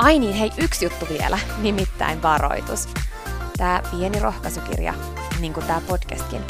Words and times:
Ai 0.00 0.18
niin, 0.18 0.34
hei, 0.34 0.50
yksi 0.58 0.84
juttu 0.84 1.06
vielä, 1.10 1.38
nimittäin 1.62 2.22
varoitus. 2.22 2.88
Tämä 3.56 3.82
pieni 3.90 4.20
rohkaisukirja, 4.20 4.94
niin 5.40 5.52
kuin 5.52 5.66
tämä 5.66 5.80
podcastkin, 5.88 6.40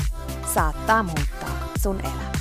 saattaa 0.54 1.02
muuttaa 1.02 1.68
sun 1.82 2.00
elämän. 2.00 2.32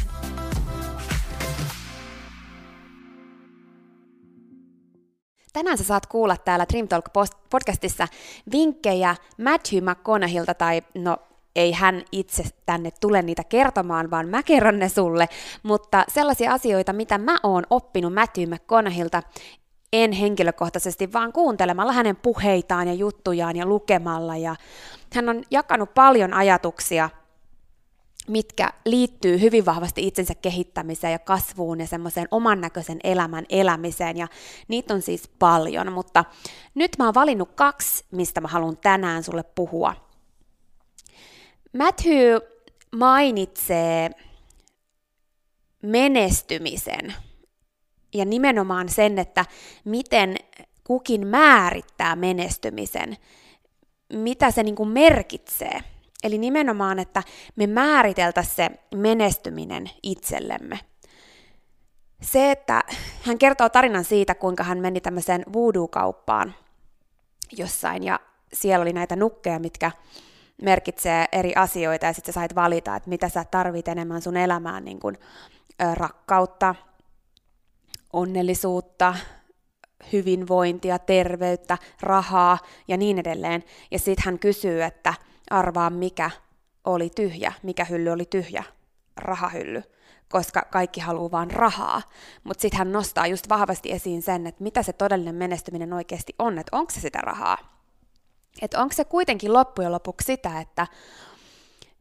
Tänään 5.53 5.78
sä 5.78 5.84
saat 5.84 6.06
kuulla 6.06 6.38
täällä 6.38 6.66
Dream 6.74 6.88
Talk 6.88 7.06
podcastissa 7.50 8.08
vinkkejä 8.52 9.16
Matthew 9.38 9.84
McConaughilta 9.84 10.53
tai 10.53 10.81
no 10.96 11.18
ei 11.56 11.72
hän 11.72 12.03
itse 12.12 12.44
tänne 12.66 12.92
tule 13.02 13.22
niitä 13.22 13.44
kertomaan, 13.44 14.12
vaan 14.12 14.30
mä 14.30 14.44
kerron 14.44 14.80
ne 14.80 14.90
sulle, 14.90 15.30
mutta 15.64 16.06
sellaisia 16.08 16.53
asioita, 16.53 16.94
mitä 16.94 17.18
mä 17.18 17.38
oon 17.44 17.64
oppinut 17.69 18.14
Matthew 18.14 18.53
McConaughilta, 18.53 19.24
en 19.94 20.11
henkilökohtaisesti, 20.11 21.13
vaan 21.13 21.33
kuuntelemalla 21.33 21.91
hänen 21.91 22.16
puheitaan 22.16 22.88
ja 22.88 22.94
juttujaan 22.94 23.55
ja 23.55 23.66
lukemalla. 23.66 24.38
Ja 24.38 24.55
hän 25.13 25.29
on 25.29 25.44
jakanut 25.51 25.94
paljon 25.94 26.33
ajatuksia, 26.33 27.09
mitkä 28.27 28.69
liittyy 28.85 29.41
hyvin 29.41 29.66
vahvasti 29.66 30.07
itsensä 30.07 30.35
kehittämiseen 30.35 31.11
ja 31.11 31.19
kasvuun 31.19 31.79
ja 31.79 31.88
semmoiseen 31.88 32.27
oman 32.31 32.61
näköisen 32.61 33.00
elämän 33.03 33.45
elämiseen, 33.50 34.17
ja 34.17 34.27
niitä 34.67 34.94
on 34.94 35.01
siis 35.01 35.29
paljon, 35.39 35.94
mutta 35.94 36.25
nyt 36.75 36.91
mä 37.00 37.06
oon 37.06 37.13
valinnut 37.13 37.51
kaksi, 37.56 38.06
mistä 38.11 38.41
mä 38.41 38.47
haluan 38.47 38.77
tänään 38.77 39.23
sulle 39.23 39.44
puhua. 39.44 39.95
Matthew 41.77 42.38
mainitsee 42.91 44.09
menestymisen– 45.81 47.13
ja 48.14 48.25
nimenomaan 48.25 48.90
sen, 48.90 49.20
että 49.20 49.46
miten 49.86 50.36
kukin 50.84 51.28
määrittää 51.28 52.16
menestymisen, 52.16 53.18
mitä 54.14 54.52
se 54.52 54.64
niin 54.64 54.75
kuin 54.75 54.90
merkitsee. 54.90 55.80
Eli 56.24 56.38
nimenomaan, 56.38 57.00
että 57.00 57.24
me 57.56 57.68
määriteltäisiin 57.68 58.56
se 58.56 58.69
menestyminen 58.96 59.90
itsellemme. 60.03 60.80
Se, 62.22 62.52
että 62.52 62.84
hän 63.22 63.38
kertoo 63.38 63.69
tarinan 63.69 64.03
siitä, 64.03 64.36
kuinka 64.36 64.64
hän 64.64 64.80
meni 64.80 65.02
tämmöiseen 65.02 65.44
voodoo-kauppaan 65.53 66.56
jossain, 67.58 68.03
ja 68.03 68.19
siellä 68.53 68.84
oli 68.84 68.94
näitä 68.94 69.16
nukkeja, 69.16 69.59
mitkä 69.59 69.92
merkitsee 70.62 71.25
eri 71.31 71.53
asioita, 71.56 72.06
ja 72.06 72.14
sitten 72.14 72.34
sä 72.34 72.40
sait 72.40 72.56
valita, 72.56 72.96
että 72.96 73.09
mitä 73.09 73.30
sä 73.30 73.44
tarvit 73.52 73.88
enemmän 73.88 74.22
sun 74.22 74.38
elämään, 74.38 74.86
niin 74.86 75.00
kuin, 75.00 75.18
rakkautta, 75.94 76.75
onnellisuutta, 78.14 79.16
hyvinvointia, 80.12 81.00
terveyttä, 81.00 81.78
rahaa 82.02 82.58
ja 82.88 82.97
niin 82.97 83.20
edelleen. 83.20 83.64
Ja 83.92 84.00
sitten 84.00 84.25
hän 84.25 84.40
kysyy, 84.40 84.84
että 84.84 85.14
arvaa 85.50 85.90
mikä 85.90 86.31
oli 86.86 87.09
tyhjä, 87.09 87.53
mikä 87.64 87.86
hylly 87.86 88.09
oli 88.09 88.25
tyhjä, 88.25 88.64
rahahylly, 89.18 89.84
koska 90.30 90.62
kaikki 90.72 91.02
haluaa 91.02 91.31
vaan 91.31 91.52
rahaa. 91.52 92.02
Mutta 92.44 92.62
sitten 92.62 92.78
hän 92.78 92.92
nostaa 92.92 93.28
just 93.28 93.50
vahvasti 93.50 93.92
esiin 93.92 94.22
sen, 94.22 94.48
että 94.48 94.64
mitä 94.64 94.84
se 94.84 94.94
todellinen 94.94 95.36
menestyminen 95.36 95.94
oikeasti 95.94 96.36
on, 96.40 96.58
että 96.58 96.78
onko 96.78 96.92
se 96.92 97.00
sitä 97.00 97.19
rahaa. 97.22 97.58
Että 98.62 98.81
onko 98.81 98.94
se 98.94 99.06
kuitenkin 99.06 99.53
loppujen 99.53 99.92
lopuksi 99.92 100.25
sitä, 100.25 100.59
että 100.59 100.88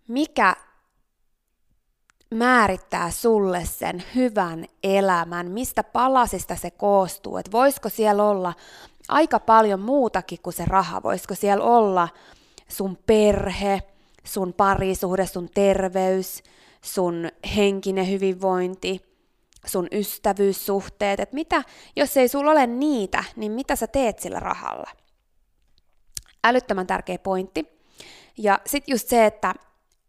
mikä 0.09 0.57
määrittää 2.31 3.11
sulle 3.11 3.65
sen 3.65 4.05
hyvän 4.15 4.67
elämän, 4.83 5.51
mistä 5.51 5.85
palasista 5.85 6.57
se 6.57 6.71
koostuu, 6.71 7.37
että 7.37 7.53
voisiko 7.53 7.89
siellä 7.89 8.25
olla 8.25 8.55
aika 9.09 9.41
paljon 9.41 9.81
muutakin 9.81 10.39
kuin 10.43 10.55
se 10.55 10.65
raha, 10.65 11.03
voisiko 11.03 11.35
siellä 11.35 11.65
olla 11.65 12.09
sun 12.69 12.99
perhe, 13.07 13.83
sun 14.25 14.53
parisuhde, 14.53 15.27
sun 15.27 15.49
terveys, 15.55 16.43
sun 16.81 17.29
henkinen 17.57 18.11
hyvinvointi, 18.11 19.03
sun 19.67 19.89
ystävyyssuhteet, 19.93 21.21
että 21.21 21.35
mitä, 21.35 21.63
jos 21.97 22.17
ei 22.17 22.29
sulla 22.29 22.51
ole 22.51 22.67
niitä, 22.67 23.25
niin 23.37 23.53
mitä 23.53 23.77
sä 23.77 23.87
teet 23.87 24.19
sillä 24.19 24.41
rahalla? 24.41 24.91
Älyttömän 26.45 26.87
tärkeä 26.87 27.19
pointti. 27.19 27.67
Ja 28.39 28.61
sitten 28.67 28.93
just 28.93 29.09
se, 29.09 29.27
että 29.27 29.55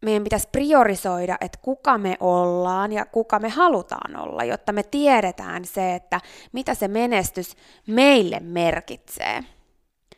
meidän 0.02 0.24
pitäisi 0.24 0.50
priorisoida, 0.52 1.38
että 1.42 1.60
kuka 1.62 1.98
me 1.98 2.18
ollaan 2.20 2.92
ja 2.92 3.06
kuka 3.06 3.40
me 3.40 3.50
halutaan 3.50 4.16
olla, 4.16 4.44
jotta 4.44 4.72
me 4.72 4.84
tiedetään 4.84 5.66
se, 5.66 5.96
että 5.96 6.22
mitä 6.52 6.74
se 6.76 6.88
menestys 6.88 7.56
meille 7.88 8.40
merkitsee. 8.40 9.44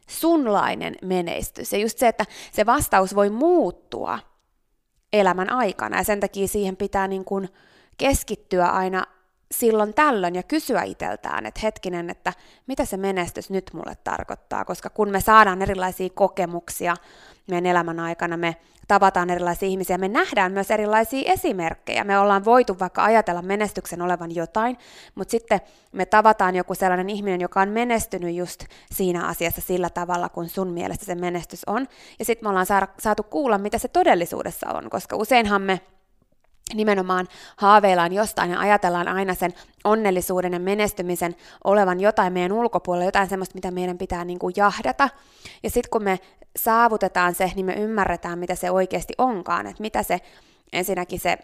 Sunlainen 0.07 0.95
menestys. 1.01 1.73
Ja 1.73 1.79
just 1.79 1.97
se, 1.97 2.07
että 2.07 2.25
se 2.51 2.65
vastaus 2.65 3.15
voi 3.15 3.29
muuttua 3.29 4.19
elämän 5.13 5.49
aikana 5.49 5.97
ja 5.97 6.03
sen 6.03 6.19
takia 6.19 6.47
siihen 6.47 6.77
pitää 6.77 7.07
niin 7.07 7.25
kuin 7.25 7.49
keskittyä 7.97 8.65
aina 8.65 9.03
silloin 9.51 9.93
tällöin 9.93 10.35
ja 10.35 10.43
kysyä 10.43 10.83
itseltään, 10.83 11.45
että 11.45 11.59
hetkinen, 11.63 12.09
että 12.09 12.33
mitä 12.67 12.85
se 12.85 12.97
menestys 12.97 13.49
nyt 13.49 13.71
mulle 13.73 13.97
tarkoittaa, 14.03 14.65
koska 14.65 14.89
kun 14.89 15.09
me 15.09 15.21
saadaan 15.21 15.61
erilaisia 15.61 16.09
kokemuksia 16.09 16.95
meidän 17.47 17.65
elämän 17.65 17.99
aikana, 17.99 18.37
me 18.37 18.55
tavataan 18.87 19.29
erilaisia 19.29 19.69
ihmisiä, 19.69 19.97
me 19.97 20.07
nähdään 20.07 20.51
myös 20.51 20.71
erilaisia 20.71 21.31
esimerkkejä. 21.31 22.03
Me 22.03 22.19
ollaan 22.19 22.45
voitu 22.45 22.79
vaikka 22.79 23.03
ajatella 23.03 23.41
menestyksen 23.41 24.01
olevan 24.01 24.35
jotain, 24.35 24.77
mutta 25.15 25.31
sitten 25.31 25.61
me 25.91 26.05
tavataan 26.05 26.55
joku 26.55 26.75
sellainen 26.75 27.09
ihminen, 27.09 27.41
joka 27.41 27.61
on 27.61 27.69
menestynyt 27.69 28.35
just 28.35 28.65
siinä 28.91 29.27
asiassa 29.27 29.61
sillä 29.61 29.89
tavalla, 29.89 30.29
kun 30.29 30.49
sun 30.49 30.67
mielestä 30.67 31.05
se 31.05 31.15
menestys 31.15 31.61
on. 31.67 31.87
Ja 32.19 32.25
sitten 32.25 32.45
me 32.45 32.49
ollaan 32.49 32.67
saatu 32.99 33.23
kuulla, 33.23 33.57
mitä 33.57 33.77
se 33.77 33.87
todellisuudessa 33.87 34.69
on, 34.69 34.89
koska 34.89 35.15
useinhan 35.15 35.61
me 35.61 35.81
nimenomaan 36.73 37.27
haaveillaan 37.57 38.13
jostain 38.13 38.51
ja 38.51 38.59
ajatellaan 38.59 39.07
aina 39.07 39.33
sen 39.33 39.53
onnellisuuden 39.83 40.53
ja 40.53 40.59
menestymisen 40.59 41.35
olevan 41.63 42.00
jotain 42.00 42.33
meidän 42.33 42.51
ulkopuolella, 42.51 43.06
jotain 43.06 43.29
sellaista, 43.29 43.56
mitä 43.56 43.71
meidän 43.71 43.97
pitää 43.97 44.25
niin 44.25 44.39
kuin 44.39 44.53
jahdata. 44.57 45.09
Ja 45.63 45.69
sitten 45.69 45.89
kun 45.91 46.03
me 46.03 46.19
saavutetaan 46.56 47.35
se, 47.35 47.51
niin 47.56 47.65
me 47.65 47.73
ymmärretään, 47.73 48.39
mitä 48.39 48.56
se 48.56 48.71
oikeasti 48.71 49.13
onkaan, 49.18 49.68
että 49.68 49.81
mitä 49.81 50.03
se 50.03 50.19
ensinnäkin 50.73 51.19
se 51.19 51.38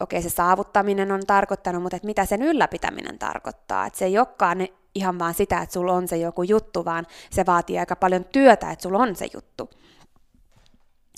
okei, 0.00 0.22
se 0.22 0.30
saavuttaminen 0.30 1.12
on 1.12 1.20
tarkoittanut, 1.26 1.82
mutta 1.82 1.96
että 1.96 2.06
mitä 2.06 2.24
sen 2.24 2.42
ylläpitäminen 2.42 3.18
tarkoittaa. 3.18 3.86
Että 3.86 3.98
se 3.98 4.04
ei 4.04 4.18
olekaan 4.18 4.68
ihan 4.94 5.18
vaan 5.18 5.34
sitä, 5.34 5.62
että 5.62 5.72
sulla 5.72 5.92
on 5.92 6.08
se 6.08 6.16
joku 6.16 6.42
juttu, 6.42 6.84
vaan 6.84 7.06
se 7.30 7.46
vaatii 7.46 7.78
aika 7.78 7.96
paljon 7.96 8.24
työtä, 8.24 8.70
että 8.70 8.82
sulla 8.82 8.98
on 8.98 9.16
se 9.16 9.26
juttu. 9.34 9.70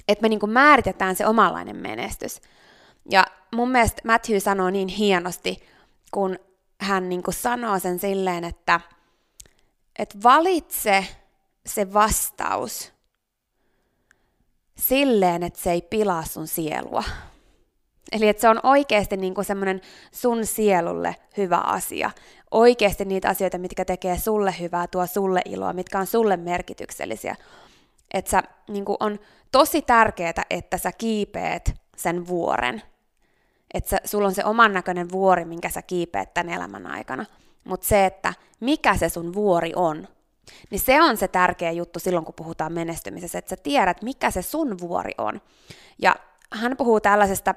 Että 0.08 0.22
me 0.22 0.28
niin 0.28 0.40
kuin 0.40 0.52
määritetään 0.52 1.16
se 1.16 1.26
omanlainen 1.26 1.76
menestys. 1.76 2.40
Ja 3.10 3.24
mun 3.54 3.70
mielestä 3.70 4.02
Matthew 4.04 4.38
sanoo 4.38 4.70
niin 4.70 4.88
hienosti, 4.88 5.62
kun 6.10 6.38
hän 6.80 7.08
niin 7.08 7.22
kuin 7.22 7.34
sanoo 7.34 7.78
sen 7.78 7.98
silleen, 7.98 8.44
että, 8.44 8.80
että 9.98 10.18
valitse 10.22 11.06
se 11.66 11.92
vastaus 11.92 12.92
silleen, 14.78 15.42
että 15.42 15.60
se 15.60 15.72
ei 15.72 15.82
pilaa 15.82 16.24
sun 16.24 16.46
sielua. 16.46 17.04
Eli 18.12 18.28
että 18.28 18.40
se 18.40 18.48
on 18.48 18.60
oikeasti 18.62 19.16
niin 19.16 19.34
kuin 19.34 19.44
semmoinen 19.44 19.80
sun 20.12 20.46
sielulle 20.46 21.16
hyvä 21.36 21.58
asia. 21.58 22.10
Oikeasti 22.50 23.04
niitä 23.04 23.28
asioita, 23.28 23.58
mitkä 23.58 23.84
tekee 23.84 24.18
sulle 24.18 24.54
hyvää, 24.60 24.86
tuo 24.86 25.06
sulle 25.06 25.42
iloa, 25.44 25.72
mitkä 25.72 25.98
on 25.98 26.06
sulle 26.06 26.36
merkityksellisiä. 26.36 27.36
Että 28.14 28.42
niin 28.68 28.84
on 29.00 29.18
tosi 29.52 29.82
tärkeää, 29.82 30.44
että 30.50 30.78
sä 30.78 30.92
kiipeet 30.92 31.74
sen 31.96 32.26
vuoren 32.26 32.82
että 33.74 34.00
sulla 34.04 34.26
on 34.26 34.34
se 34.34 34.44
oman 34.44 34.72
näköinen 34.72 35.10
vuori, 35.10 35.44
minkä 35.44 35.68
sä 35.68 35.82
kiipeät 35.82 36.34
tämän 36.34 36.54
elämän 36.54 36.86
aikana. 36.86 37.26
Mutta 37.64 37.86
se, 37.86 38.06
että 38.06 38.34
mikä 38.60 38.96
se 38.96 39.08
sun 39.08 39.34
vuori 39.34 39.72
on, 39.76 40.08
niin 40.70 40.80
se 40.80 41.02
on 41.02 41.16
se 41.16 41.28
tärkeä 41.28 41.70
juttu 41.70 41.98
silloin, 41.98 42.24
kun 42.24 42.34
puhutaan 42.34 42.72
menestymisessä, 42.72 43.38
että 43.38 43.48
sä 43.48 43.56
tiedät, 43.56 44.02
mikä 44.02 44.30
se 44.30 44.42
sun 44.42 44.78
vuori 44.78 45.12
on. 45.18 45.40
Ja 45.98 46.16
hän 46.52 46.76
puhuu 46.76 47.00
tällaisesta, 47.00 47.54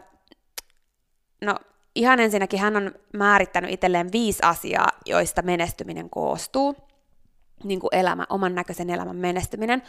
no 1.41 1.55
ihan 1.95 2.19
ensinnäkin 2.19 2.59
hän 2.59 2.75
on 2.75 2.91
määrittänyt 3.13 3.71
itselleen 3.71 4.11
viisi 4.11 4.39
asiaa, 4.43 4.91
joista 5.05 5.41
menestyminen 5.41 6.09
koostuu 6.09 6.75
niin 7.63 7.79
kuin 7.79 7.95
elämä, 7.95 8.25
oman 8.29 8.55
näköisen 8.55 8.89
elämän 8.89 9.15
menestyminen. 9.15 9.83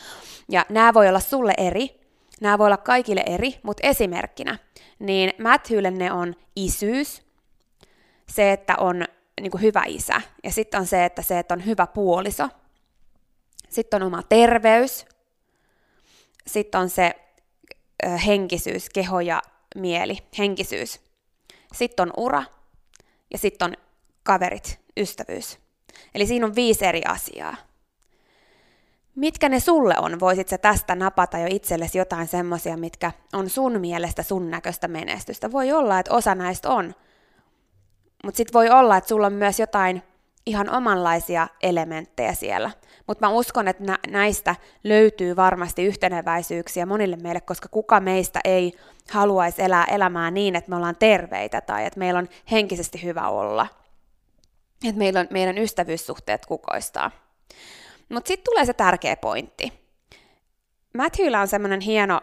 Ja 0.48 0.66
nämä 0.68 0.94
voi 0.94 1.08
olla 1.08 1.20
sulle 1.20 1.54
eri, 1.56 1.99
nämä 2.40 2.58
voi 2.58 2.66
olla 2.66 2.76
kaikille 2.76 3.22
eri, 3.26 3.60
mutta 3.62 3.86
esimerkkinä– 3.86 4.58
niin 5.00 5.32
Matthewlle 5.42 5.90
ne 5.90 6.12
on 6.12 6.34
isyys, 6.56 7.22
se, 8.28 8.52
että 8.52 8.74
on 8.78 9.04
niin 9.40 9.50
kuin 9.50 9.62
hyvä 9.62 9.82
isä, 9.86 10.22
ja 10.44 10.52
sitten 10.52 10.80
on 10.80 10.86
se, 10.86 11.04
että 11.04 11.22
se, 11.22 11.38
että 11.38 11.54
on 11.54 11.66
hyvä 11.66 11.86
puoliso, 11.86 12.48
sitten 13.68 14.02
on 14.02 14.06
oma 14.06 14.22
terveys, 14.22 15.06
sitten 16.46 16.80
on 16.80 16.90
se 16.90 17.14
ö, 18.04 18.08
henkisyys, 18.08 18.88
keho 18.88 19.20
ja 19.20 19.42
mieli, 19.74 20.18
henkisyys. 20.38 21.00
Sitten 21.74 22.02
on 22.02 22.12
ura 22.16 22.42
ja 23.30 23.38
sitten 23.38 23.66
on 23.66 23.76
kaverit, 24.22 24.80
ystävyys. 24.96 25.58
Eli 26.14 26.26
siinä 26.26 26.46
on 26.46 26.54
viisi 26.54 26.86
eri 26.86 27.02
asiaa. 27.04 27.56
Mitkä 29.14 29.48
ne 29.48 29.60
sulle 29.60 29.94
on? 29.98 30.20
Voisit 30.20 30.48
sä 30.48 30.58
tästä 30.58 30.94
napata 30.94 31.38
jo 31.38 31.46
itsellesi 31.50 31.98
jotain 31.98 32.28
semmoisia, 32.28 32.76
mitkä 32.76 33.12
on 33.32 33.50
sun 33.50 33.80
mielestä 33.80 34.22
sun 34.22 34.50
näköistä 34.50 34.88
menestystä? 34.88 35.52
Voi 35.52 35.72
olla, 35.72 35.98
että 35.98 36.14
osa 36.14 36.34
näistä 36.34 36.68
on. 36.68 36.94
Mutta 38.24 38.36
sitten 38.36 38.52
voi 38.52 38.70
olla, 38.70 38.96
että 38.96 39.08
sulla 39.08 39.26
on 39.26 39.32
myös 39.32 39.60
jotain 39.60 40.02
ihan 40.46 40.70
omanlaisia 40.70 41.48
elementtejä 41.62 42.34
siellä. 42.34 42.70
Mutta 43.06 43.26
mä 43.26 43.32
uskon, 43.32 43.68
että 43.68 43.84
nä- 43.84 43.98
näistä 44.08 44.56
löytyy 44.84 45.36
varmasti 45.36 45.84
yhteneväisyyksiä 45.84 46.86
monille 46.86 47.16
meille, 47.16 47.40
koska 47.40 47.68
kuka 47.68 48.00
meistä 48.00 48.40
ei 48.44 48.72
haluaisi 49.10 49.62
elää 49.62 49.84
elämää 49.84 50.30
niin, 50.30 50.56
että 50.56 50.70
me 50.70 50.76
ollaan 50.76 50.96
terveitä 50.96 51.60
tai 51.60 51.86
että 51.86 51.98
meillä 51.98 52.18
on 52.18 52.28
henkisesti 52.50 53.02
hyvä 53.02 53.28
olla. 53.28 53.66
Että 54.84 54.98
meillä 54.98 55.20
on, 55.20 55.26
meidän 55.30 55.58
ystävyyssuhteet 55.58 56.46
kukoistaa. 56.46 57.10
Mutta 58.10 58.28
sitten 58.28 58.52
tulee 58.52 58.64
se 58.64 58.72
tärkeä 58.72 59.16
pointti. 59.16 59.72
Matthewlla 60.94 61.40
on 61.40 61.48
semmoinen 61.48 61.80
hieno 61.80 62.20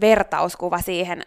vertauskuva 0.00 0.78
siihen, 0.78 1.22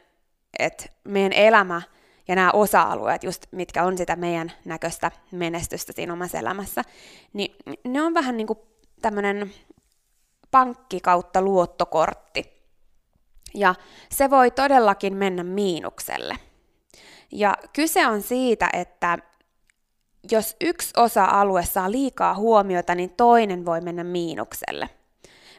että 0.59 0.85
meidän 1.03 1.33
elämä 1.33 1.81
ja 2.27 2.35
nämä 2.35 2.51
osa-alueet, 2.51 3.23
just 3.23 3.45
mitkä 3.51 3.83
on 3.83 3.97
sitä 3.97 4.15
meidän 4.15 4.51
näköistä 4.65 5.11
menestystä 5.31 5.93
siinä 5.95 6.13
omassa 6.13 6.39
elämässä, 6.39 6.81
niin 7.33 7.55
ne 7.83 8.01
on 8.01 8.13
vähän 8.13 8.37
niin 8.37 8.47
kuin 8.47 8.59
tämmöinen 9.01 9.53
pankki 10.51 10.99
kautta 10.99 11.41
luottokortti. 11.41 12.59
Ja 13.53 13.75
se 14.11 14.29
voi 14.29 14.51
todellakin 14.51 15.15
mennä 15.15 15.43
miinukselle. 15.43 16.35
Ja 17.31 17.57
kyse 17.73 18.07
on 18.07 18.21
siitä, 18.21 18.69
että 18.73 19.17
jos 20.31 20.55
yksi 20.61 20.93
osa-alue 20.97 21.65
saa 21.65 21.91
liikaa 21.91 22.35
huomiota, 22.35 22.95
niin 22.95 23.09
toinen 23.09 23.65
voi 23.65 23.81
mennä 23.81 24.03
miinukselle. 24.03 24.89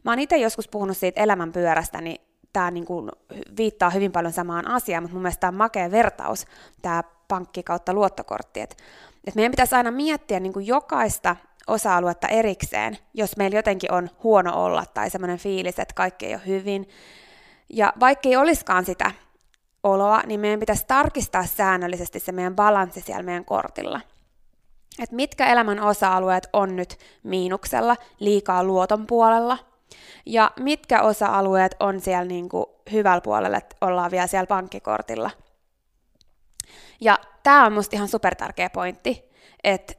Mä 0.05 0.11
oon 0.11 0.19
itse 0.19 0.37
joskus 0.37 0.69
puhunut 0.69 0.97
siitä 0.97 1.23
elämänpyörästä, 1.23 2.01
niin 2.01 2.21
tämä 2.53 2.71
niinku 2.71 3.09
viittaa 3.57 3.91
hyvin 3.91 4.13
paljon 4.13 4.33
samaan 4.33 4.69
asiaan, 4.69 5.03
mutta 5.03 5.15
mun 5.15 5.23
mielestä 5.23 5.41
tämä 5.41 5.49
on 5.49 5.55
makea 5.55 5.91
vertaus, 5.91 6.47
tämä 6.83 7.03
pankki 7.29 7.63
kautta 7.63 7.95
luottokortti. 7.95 8.61
Et, 8.61 8.77
et 9.27 9.35
meidän 9.35 9.53
pitäisi 9.53 9.75
aina 9.75 9.91
miettiä 9.91 10.41
niinku 10.41 10.61
jokaista 10.61 11.37
osa-aluetta 11.67 12.29
erikseen, 12.29 12.99
jos 13.15 13.37
meillä 13.37 13.59
jotenkin 13.59 13.93
on 13.93 14.11
huono 14.23 14.65
olla 14.65 14.85
tai 14.95 15.11
semmoinen 15.11 15.39
fiilis, 15.39 15.79
että 15.79 15.95
kaikki 15.95 16.27
ei 16.27 16.35
ole 16.35 16.47
hyvin. 16.47 16.89
Ja 17.69 17.93
vaikka 18.01 18.29
ei 18.29 18.37
olisikaan 18.37 18.85
sitä 18.85 19.11
oloa, 19.83 20.23
niin 20.27 20.41
meidän 20.41 20.61
pitäisi 20.61 20.85
tarkistaa 20.87 21.47
säännöllisesti 21.47 22.21
se 22.21 22.33
meidän 22.33 22.57
balanssi 22.57 23.01
siellä 23.01 23.23
meidän 23.23 23.45
kortilla– 23.45 24.01
että 25.01 25.17
mitkä 25.17 25.47
elämän 25.47 25.81
osa-alueet 25.81 26.49
on 26.53 26.77
nyt 26.77 26.99
miinuksella, 27.23 27.97
liikaa 28.19 28.65
luoton 28.65 29.07
puolella, 29.07 29.59
ja 30.27 30.51
mitkä 30.61 31.03
osa-alueet 31.03 31.77
on 31.81 32.01
siellä 32.01 32.25
niin 32.25 32.49
kuin 32.49 32.67
hyvällä 32.93 33.21
puolella, 33.21 33.57
että 33.57 33.77
ollaan 33.81 34.11
vielä 34.11 34.27
siellä 34.27 34.47
pankkikortilla. 34.47 35.31
Ja 37.01 37.19
tämä 37.43 37.67
on 37.67 37.73
musta 37.73 37.97
ihan 37.97 38.09
supertärkeä 38.09 38.71
pointti, 38.71 39.25
että 39.65 39.95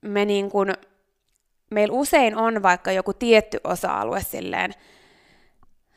me 0.00 0.24
niin 0.24 0.50
kuin, 0.50 0.74
meillä 1.70 1.94
usein 1.94 2.36
on 2.36 2.62
vaikka 2.62 2.92
joku 2.92 3.12
tietty 3.12 3.60
osa-alue 3.64 4.22
silleen 4.22 4.74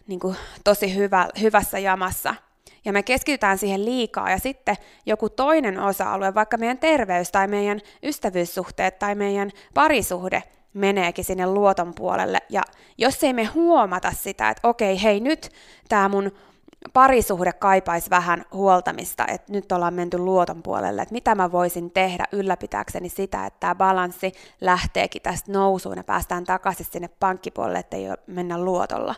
niin 0.08 0.20
kuin 0.20 0.36
tosi 0.64 0.96
hyvä, 0.96 1.28
hyvässä 1.42 1.80
jamassa– 1.80 2.36
ja 2.86 2.94
me 2.94 3.04
keskitytään 3.04 3.58
siihen 3.58 3.86
liikaa 3.86 4.30
ja 4.30 4.40
sitten 4.40 4.76
joku 5.06 5.30
toinen 5.30 5.80
osa-alue, 5.80 6.36
vaikka 6.36 6.58
meidän 6.58 6.78
terveys 6.78 7.32
tai 7.32 7.48
meidän 7.48 7.82
ystävyyssuhteet 8.04 9.00
tai 9.00 9.16
meidän 9.16 9.52
parisuhde 9.74 10.44
meneekin 10.74 11.26
sinne 11.26 11.48
luoton 11.48 11.94
puolelle. 11.96 12.40
Ja 12.50 12.62
jos 12.98 13.24
ei 13.24 13.34
me 13.34 13.44
huomata 13.44 14.12
sitä, 14.12 14.50
että 14.50 14.68
okei, 14.68 15.04
hei 15.04 15.20
nyt 15.20 15.50
tämä 15.90 16.10
mun 16.10 16.32
parisuhde 16.94 17.54
kaipaisi 17.54 18.10
vähän 18.10 18.46
huoltamista, 18.54 19.26
että 19.28 19.52
nyt 19.52 19.72
ollaan 19.72 19.94
menty 19.94 20.18
luoton 20.18 20.64
puolelle, 20.64 21.02
että 21.02 21.14
mitä 21.14 21.36
mä 21.36 21.52
voisin 21.52 21.92
tehdä 21.92 22.26
ylläpitääkseni 22.32 23.10
sitä, 23.10 23.46
että 23.46 23.60
tämä 23.60 23.76
balanssi 23.76 24.32
lähteekin 24.62 25.22
tästä 25.22 25.52
nousuun 25.52 25.98
ja 25.98 26.04
päästään 26.04 26.44
takaisin 26.44 26.86
sinne 26.92 27.10
pankkipuolelle, 27.20 27.80
että 27.80 27.98
ei 27.98 28.08
mennä 28.28 28.64
luotolla. 28.64 29.16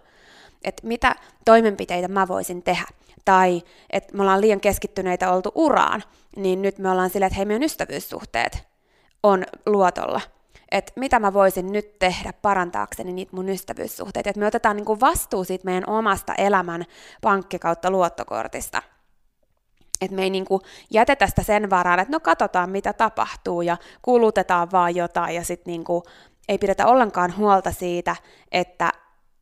Että 0.64 0.88
mitä 0.88 1.16
toimenpiteitä 1.46 2.08
mä 2.08 2.28
voisin 2.28 2.64
tehdä 2.64 2.86
tai 3.26 3.62
että 3.90 4.16
me 4.16 4.22
ollaan 4.22 4.42
liian 4.42 4.60
keskittyneitä 4.60 5.32
oltu 5.32 5.52
uraan, 5.56 6.04
niin 6.36 6.62
nyt 6.62 6.78
me 6.78 6.90
ollaan 6.90 7.10
sillä, 7.10 7.26
että 7.26 7.38
hei 7.38 7.46
meidän 7.46 7.64
ystävyyssuhteet 7.64 8.68
on 9.24 9.44
luotolla. 9.66 10.22
Että 10.72 10.94
mitä 10.96 11.20
mä 11.20 11.34
voisin 11.34 11.72
nyt 11.72 12.00
tehdä 12.00 12.34
parantaakseni 12.42 13.14
niitä 13.14 13.36
mun 13.36 13.50
ystävyyssuhteita. 13.50 14.30
Että 14.30 14.40
me 14.40 14.48
otetaan 14.48 14.76
niinku 14.76 15.00
vastuu 15.00 15.44
siitä 15.44 15.66
meidän 15.66 15.90
omasta 15.90 16.34
elämän 16.36 16.86
pankki 17.22 17.60
kautta 17.60 17.92
luottokortista. 17.92 18.82
Että 20.02 20.16
me 20.16 20.24
ei 20.24 20.30
niinku 20.30 20.62
jätetä 20.92 21.28
sitä 21.28 21.44
sen 21.44 21.70
varaan, 21.70 22.00
että 22.00 22.12
no 22.12 22.20
katsotaan 22.20 22.70
mitä 22.70 22.94
tapahtuu 22.94 23.62
ja 23.62 23.78
kulutetaan 24.02 24.72
vaan 24.72 24.96
jotain 24.96 25.36
ja 25.36 25.44
sitten 25.44 25.72
niinku 25.72 26.04
ei 26.48 26.58
pidetä 26.58 26.88
ollenkaan 26.88 27.38
huolta 27.38 27.72
siitä, 27.72 28.16
että 28.52 28.92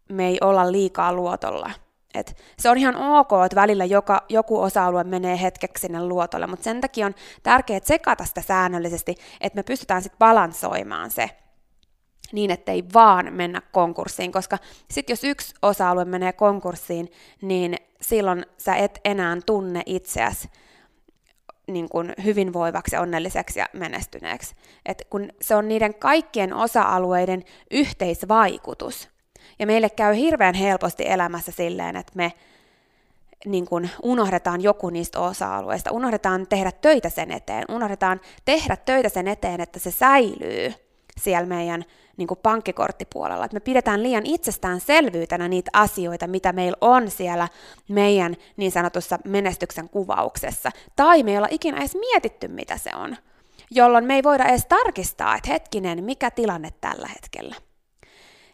me 0.09 0.27
ei 0.27 0.37
olla 0.41 0.71
liikaa 0.71 1.13
luotolla 1.13 1.71
Et 2.13 2.37
se 2.59 2.69
on 2.69 2.77
ihan 2.77 2.95
ok, 2.95 3.29
että 3.45 3.55
välillä 3.55 3.85
joka, 3.85 4.25
joku 4.29 4.61
osa-alue 4.61 5.03
menee 5.03 5.41
hetkeksi 5.41 5.81
sinne 5.81 6.03
luotolle, 6.03 6.47
mutta 6.47 6.63
sen 6.63 6.81
takia 6.81 7.05
on 7.05 7.15
tärkeää 7.43 7.79
tsekata 7.79 8.25
sitä 8.25 8.41
säännöllisesti, 8.41 9.15
että 9.41 9.59
me 9.59 9.63
pystytään 9.63 10.01
sitten 10.01 10.19
balansoimaan 10.19 11.11
se 11.11 11.29
niin, 12.31 12.51
ettei 12.51 12.83
vaan 12.93 13.33
mennä 13.33 13.61
konkurssiin, 13.71 14.31
koska 14.31 14.57
sitten 14.91 15.13
jos 15.13 15.23
yksi 15.23 15.55
osa-alue 15.61 16.05
menee 16.05 16.33
konkurssiin, 16.33 17.11
niin 17.41 17.75
silloin 18.01 18.45
sä 18.57 18.75
et 18.75 18.99
enää 19.05 19.37
tunne 19.45 19.83
itseäsi 19.85 20.49
niin 21.67 21.89
kuin 21.89 22.13
hyvinvoivaksi, 22.23 22.97
onnelliseksi 22.97 23.59
ja 23.59 23.65
menestyneeksi. 23.73 24.55
Et 24.85 25.07
kun 25.09 25.29
se 25.41 25.55
on 25.55 25.67
niiden 25.67 25.95
kaikkien 25.95 26.53
osa-alueiden 26.53 27.43
yhteisvaikutus. 27.71 29.09
Ja 29.59 29.67
meille 29.67 29.89
käy 29.89 30.15
hirveän 30.15 30.55
helposti 30.55 31.03
elämässä 31.07 31.51
silleen, 31.51 31.95
että 31.95 32.13
me 32.15 32.33
niin 33.45 33.65
kuin 33.65 33.89
unohdetaan 34.03 34.61
joku 34.61 34.89
niistä 34.89 35.19
osa-alueista, 35.19 35.91
unohdetaan 35.91 36.47
tehdä 36.47 36.71
töitä 36.71 37.09
sen 37.09 37.31
eteen, 37.31 37.65
unohdetaan 37.69 38.21
tehdä 38.45 38.75
töitä 38.75 39.09
sen 39.09 39.27
eteen, 39.27 39.61
että 39.61 39.79
se 39.79 39.91
säilyy 39.91 40.73
siellä 41.21 41.47
meidän 41.47 41.85
niin 42.17 42.27
pankkikorttipuolella. 42.43 43.45
Että 43.45 43.55
me 43.55 43.59
pidetään 43.59 44.03
liian 44.03 44.25
itsestäänselvyytenä 44.25 45.47
niitä 45.47 45.71
asioita, 45.73 46.27
mitä 46.27 46.53
meillä 46.53 46.77
on 46.81 47.11
siellä 47.11 47.47
meidän 47.89 48.35
niin 48.57 48.71
sanotussa 48.71 49.19
menestyksen 49.25 49.89
kuvauksessa. 49.89 50.71
Tai 50.95 51.23
me 51.23 51.31
ei 51.31 51.37
olla 51.37 51.47
ikinä 51.51 51.77
edes 51.77 51.95
mietitty, 51.95 52.47
mitä 52.47 52.77
se 52.77 52.89
on. 52.95 53.17
Jolloin 53.71 54.05
me 54.05 54.15
ei 54.15 54.23
voida 54.23 54.45
edes 54.45 54.65
tarkistaa, 54.65 55.35
että 55.35 55.51
hetkinen, 55.51 56.03
mikä 56.03 56.31
tilanne 56.31 56.69
tällä 56.81 57.07
hetkellä. 57.07 57.55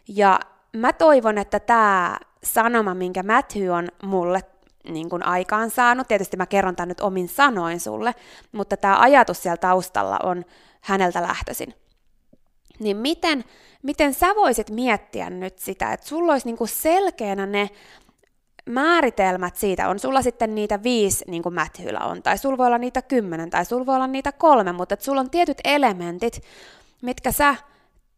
Ja 0.08 0.40
mä 0.72 0.92
toivon, 0.92 1.38
että 1.38 1.60
tämä 1.60 2.18
sanoma, 2.44 2.94
minkä 2.94 3.22
Matthew 3.22 3.68
on 3.68 3.88
mulle 4.02 4.40
niin 4.88 5.08
kuin 5.08 5.22
aikaan 5.22 5.70
saanut, 5.70 6.08
tietysti 6.08 6.36
mä 6.36 6.46
kerron 6.46 6.76
tämän 6.76 6.88
nyt 6.88 7.00
omin 7.00 7.28
sanoin 7.28 7.80
sulle, 7.80 8.14
mutta 8.52 8.76
tämä 8.76 9.00
ajatus 9.00 9.42
siellä 9.42 9.56
taustalla 9.56 10.18
on 10.22 10.44
häneltä 10.80 11.22
lähtöisin. 11.22 11.74
Niin 12.78 12.96
miten, 12.96 13.44
miten 13.82 14.14
sä 14.14 14.26
voisit 14.26 14.70
miettiä 14.70 15.30
nyt 15.30 15.58
sitä, 15.58 15.92
että 15.92 16.06
sulla 16.06 16.32
olisi 16.32 16.46
niinku 16.46 16.66
selkeänä 16.66 17.46
ne 17.46 17.70
määritelmät 18.66 19.56
siitä, 19.56 19.88
on 19.88 19.98
sulla 19.98 20.22
sitten 20.22 20.54
niitä 20.54 20.82
viisi, 20.82 21.24
niin 21.28 21.42
kuin 21.42 21.54
Matthewlla 21.54 22.00
on, 22.00 22.22
tai 22.22 22.38
sulla 22.38 22.58
voi 22.58 22.66
olla 22.66 22.78
niitä 22.78 23.02
kymmenen, 23.02 23.50
tai 23.50 23.64
sulla 23.64 23.86
voi 23.86 23.94
olla 23.94 24.06
niitä 24.06 24.32
kolme, 24.32 24.72
mutta 24.72 24.94
että 24.94 25.04
sulla 25.04 25.20
on 25.20 25.30
tietyt 25.30 25.58
elementit, 25.64 26.42
mitkä 27.02 27.32
sä 27.32 27.54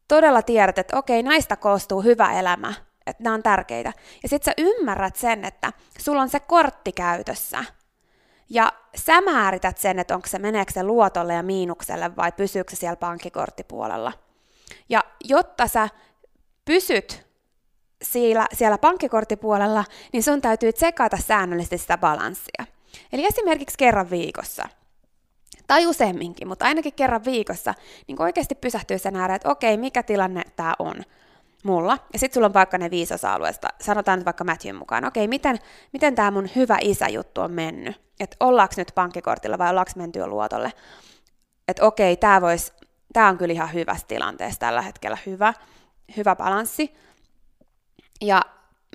todella 0.08 0.42
tiedät, 0.42 0.78
että 0.78 0.98
okei, 0.98 1.22
näistä 1.22 1.56
koostuu 1.56 2.02
hyvä 2.02 2.32
elämä, 2.32 2.74
että 3.06 3.22
nämä 3.22 3.34
on 3.34 3.42
tärkeitä. 3.42 3.92
Ja 4.22 4.28
sitten 4.28 4.52
sä 4.52 4.62
ymmärrät 4.62 5.16
sen, 5.16 5.44
että 5.44 5.72
sulla 5.98 6.22
on 6.22 6.28
se 6.28 6.40
kortti 6.40 6.92
käytössä, 6.92 7.64
ja 8.50 8.72
sä 8.96 9.20
määrität 9.20 9.78
sen, 9.78 9.98
että 9.98 10.14
onko 10.14 10.28
se, 10.28 10.38
meneekö 10.38 10.72
se 10.72 10.82
luotolle 10.82 11.34
ja 11.34 11.42
miinukselle 11.42 12.16
vai 12.16 12.32
pysyykö 12.32 12.70
se 12.70 12.76
siellä 12.76 12.96
pankkikorttipuolella. 12.96 14.12
Ja 14.88 15.04
jotta 15.24 15.68
sä 15.68 15.88
pysyt 16.64 17.26
siellä, 18.02 18.46
siellä 18.52 18.78
pankkikorttipuolella, 18.78 19.84
niin 20.12 20.22
sun 20.22 20.40
täytyy 20.40 20.72
tsekata 20.72 21.16
säännöllisesti 21.16 21.78
sitä 21.78 21.98
balanssia. 21.98 22.64
Eli 23.12 23.26
esimerkiksi 23.26 23.78
kerran 23.78 24.10
viikossa, 24.10 24.68
tai 25.68 25.86
useamminkin, 25.86 26.48
mutta 26.48 26.64
ainakin 26.64 26.92
kerran 26.92 27.24
viikossa, 27.24 27.74
niin 28.06 28.22
oikeasti 28.22 28.54
pysähtyy 28.54 28.98
sen 28.98 29.16
ääreen, 29.16 29.36
että 29.36 29.50
okei, 29.50 29.76
mikä 29.76 30.02
tilanne 30.02 30.42
tämä 30.56 30.74
on 30.78 30.94
mulla. 31.64 31.98
Ja 32.12 32.18
sitten 32.18 32.34
sulla 32.34 32.46
on 32.46 32.54
vaikka 32.54 32.78
ne 32.78 32.90
viisi 32.90 33.14
osa-alueesta, 33.14 33.68
sanotaan 33.80 34.18
nyt 34.18 34.26
vaikka 34.26 34.44
Matthewn 34.44 34.76
mukaan, 34.76 35.04
okei, 35.04 35.28
miten, 35.28 35.58
miten 35.92 36.14
tämä 36.14 36.30
mun 36.30 36.48
hyvä 36.56 36.78
isä-juttu 36.80 37.40
on 37.40 37.52
mennyt? 37.52 38.00
Että 38.20 38.36
ollaanko 38.40 38.74
nyt 38.76 38.92
pankkikortilla 38.94 39.58
vai 39.58 39.70
ollaanko 39.70 39.92
menty 39.96 40.18
jo 40.18 40.28
luotolle? 40.28 40.72
Että 41.68 41.84
okei, 41.84 42.16
tämä 42.16 42.40
voisi 42.40 42.72
tämä 43.12 43.28
on 43.28 43.38
kyllä 43.38 43.52
ihan 43.52 43.72
hyvässä 43.72 44.06
tilanteessa 44.06 44.60
tällä 44.60 44.82
hetkellä 44.82 45.18
hyvä, 45.26 45.54
hyvä 46.16 46.36
balanssi. 46.36 46.94
Ja 48.20 48.42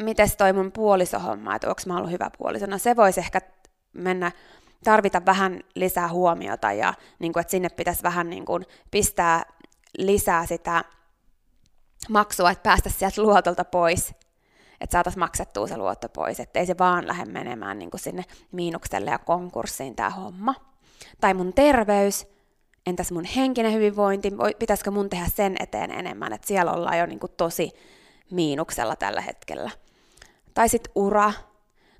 miten 0.02 0.28
toi 0.38 0.54
mun 0.54 0.72
puolisohomma, 0.72 1.56
että 1.56 1.70
onko 1.70 1.82
mä 1.86 1.98
ollut 1.98 2.12
hyvä 2.12 2.30
puoliso, 2.38 2.66
no 2.66 2.78
se 2.78 2.96
voisi 2.96 3.20
ehkä 3.20 3.42
mennä, 3.94 4.32
tarvita 4.84 5.26
vähän 5.26 5.60
lisää 5.76 6.08
huomiota 6.08 6.72
ja 6.72 6.94
niin 7.20 7.34
kuin, 7.34 7.42
että 7.42 7.52
sinne 7.52 7.70
pitäisi 7.70 8.04
vähän 8.04 8.30
niin 8.30 8.46
kuin, 8.46 8.66
pistää 8.92 9.46
lisää 9.98 10.46
sitä 10.46 10.84
maksua, 12.10 12.52
että 12.52 12.64
päästä 12.64 12.90
sieltä 12.90 13.22
luotolta 13.22 13.66
pois, 13.66 14.10
että 14.82 14.92
saataisiin 14.92 15.20
maksettua 15.20 15.68
se 15.68 15.78
luotto 15.78 16.10
pois, 16.10 16.40
ettei 16.40 16.66
se 16.66 16.78
vaan 16.78 17.08
lähde 17.08 17.26
menemään 17.26 17.80
niin 17.80 17.92
kuin 17.92 18.02
sinne 18.02 18.26
miinukselle 18.52 19.12
ja 19.12 19.20
konkurssiin 19.20 19.96
tämä 19.96 20.10
homma. 20.10 20.56
Tai 21.22 21.34
mun 21.34 21.54
terveys, 21.54 22.28
entäs 22.86 23.12
mun 23.12 23.24
henkinen 23.24 23.74
hyvinvointi, 23.74 24.32
pitäisikö 24.60 24.92
mun 24.92 25.10
tehdä 25.10 25.26
sen 25.36 25.56
eteen 25.60 25.92
enemmän, 25.92 26.34
että 26.34 26.48
siellä 26.48 26.72
ollaan 26.72 27.00
jo 27.00 27.06
niin 27.06 27.20
kuin 27.20 27.32
tosi 27.38 27.72
miinuksella 28.32 28.96
tällä 28.96 29.22
hetkellä. 29.22 29.72
Tai 30.54 30.70
sitten 30.70 30.92
ura, 30.96 31.34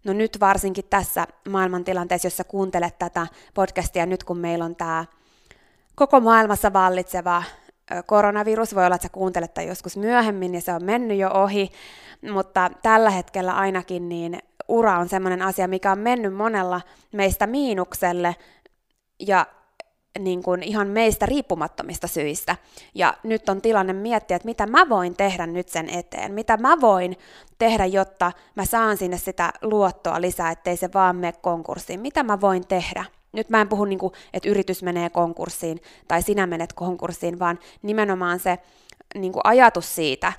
no 0.04 0.14
nyt 0.14 0.40
varsinkin 0.40 0.86
tässä 0.90 1.28
maailmantilanteessa, 1.50 2.26
jossa 2.26 2.44
kuuntelet 2.44 3.00
tätä 3.00 3.28
podcastia, 3.54 4.06
nyt 4.06 4.24
kun 4.24 4.38
meillä 4.38 4.66
on 4.66 4.76
tämä 4.76 5.06
koko 5.96 6.20
maailmassa 6.20 6.74
vallitseva 6.74 7.44
koronavirus, 8.06 8.76
voi 8.76 8.86
olla, 8.86 8.96
että 8.96 9.08
sä 9.08 9.14
kuuntelet 9.14 9.54
tämän 9.54 9.68
joskus 9.68 9.98
myöhemmin 9.98 10.56
ja 10.56 10.62
se 10.62 10.74
on 10.74 10.84
mennyt 10.84 11.18
jo 11.18 11.30
ohi, 11.34 11.70
mutta 12.32 12.72
tällä 12.82 13.10
hetkellä 13.10 13.54
ainakin 13.54 14.10
niin 14.10 14.40
ura 14.68 15.00
on 15.00 15.10
sellainen 15.10 15.42
asia, 15.42 15.68
mikä 15.68 15.92
on 15.92 16.00
mennyt 16.00 16.34
monella 16.34 16.82
meistä 17.14 17.48
miinukselle, 17.48 18.36
ja 19.20 19.46
niin 20.20 20.44
kuin 20.44 20.64
ihan 20.64 20.88
meistä 20.88 21.26
riippumattomista 21.26 22.08
syistä. 22.08 22.56
Ja 22.96 23.14
nyt 23.24 23.50
on 23.50 23.62
tilanne 23.62 23.94
miettiä, 23.94 24.36
että 24.36 24.46
mitä 24.46 24.68
mä 24.68 24.90
voin 24.90 25.16
tehdä 25.16 25.48
nyt 25.48 25.70
sen 25.70 25.90
eteen, 25.90 26.34
mitä 26.34 26.58
mä 26.58 26.82
voin 26.82 27.18
tehdä, 27.60 27.86
jotta 27.86 28.32
mä 28.56 28.66
saan 28.66 28.98
sinne 28.98 29.18
sitä 29.18 29.54
luottoa 29.62 30.22
lisää, 30.22 30.52
ettei 30.52 30.78
se 30.78 30.90
vaan 30.94 31.16
mene 31.16 31.34
konkurssiin. 31.42 32.00
Mitä 32.00 32.24
mä 32.24 32.42
voin 32.42 32.68
tehdä? 32.68 33.06
Nyt 33.32 33.50
mä 33.50 33.62
en 33.62 33.70
puhu, 33.70 33.86
niin 33.86 34.00
kuin, 34.00 34.14
että 34.34 34.50
yritys 34.50 34.84
menee 34.84 35.10
konkurssiin 35.10 35.82
tai 36.08 36.22
sinä 36.22 36.48
menet 36.48 36.74
konkurssiin, 36.74 37.40
vaan 37.40 37.60
nimenomaan 37.82 38.40
se 38.40 38.58
niin 39.16 39.34
kuin 39.34 39.42
ajatus 39.44 39.96
siitä, 39.96 40.34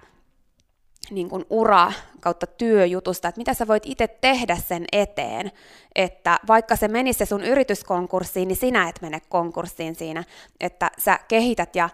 niin 1.10 1.28
kuin 1.28 1.44
ura 1.50 1.92
kautta 2.20 2.46
työjutusta, 2.46 3.28
että 3.28 3.38
mitä 3.38 3.54
sä 3.54 3.66
voit 3.66 3.82
itse 3.86 4.08
tehdä 4.08 4.56
sen 4.56 4.84
eteen, 4.92 5.52
että 5.94 6.40
vaikka 6.46 6.76
se 6.76 6.88
menisi 6.88 7.18
se 7.18 7.26
sun 7.26 7.44
yrityskonkurssiin, 7.44 8.48
niin 8.48 8.56
sinä 8.56 8.88
et 8.88 9.02
mene 9.02 9.20
konkurssiin 9.28 9.94
siinä, 9.94 10.24
että 10.60 10.90
sä 10.98 11.18
kehität 11.28 11.76
ja 11.76 11.88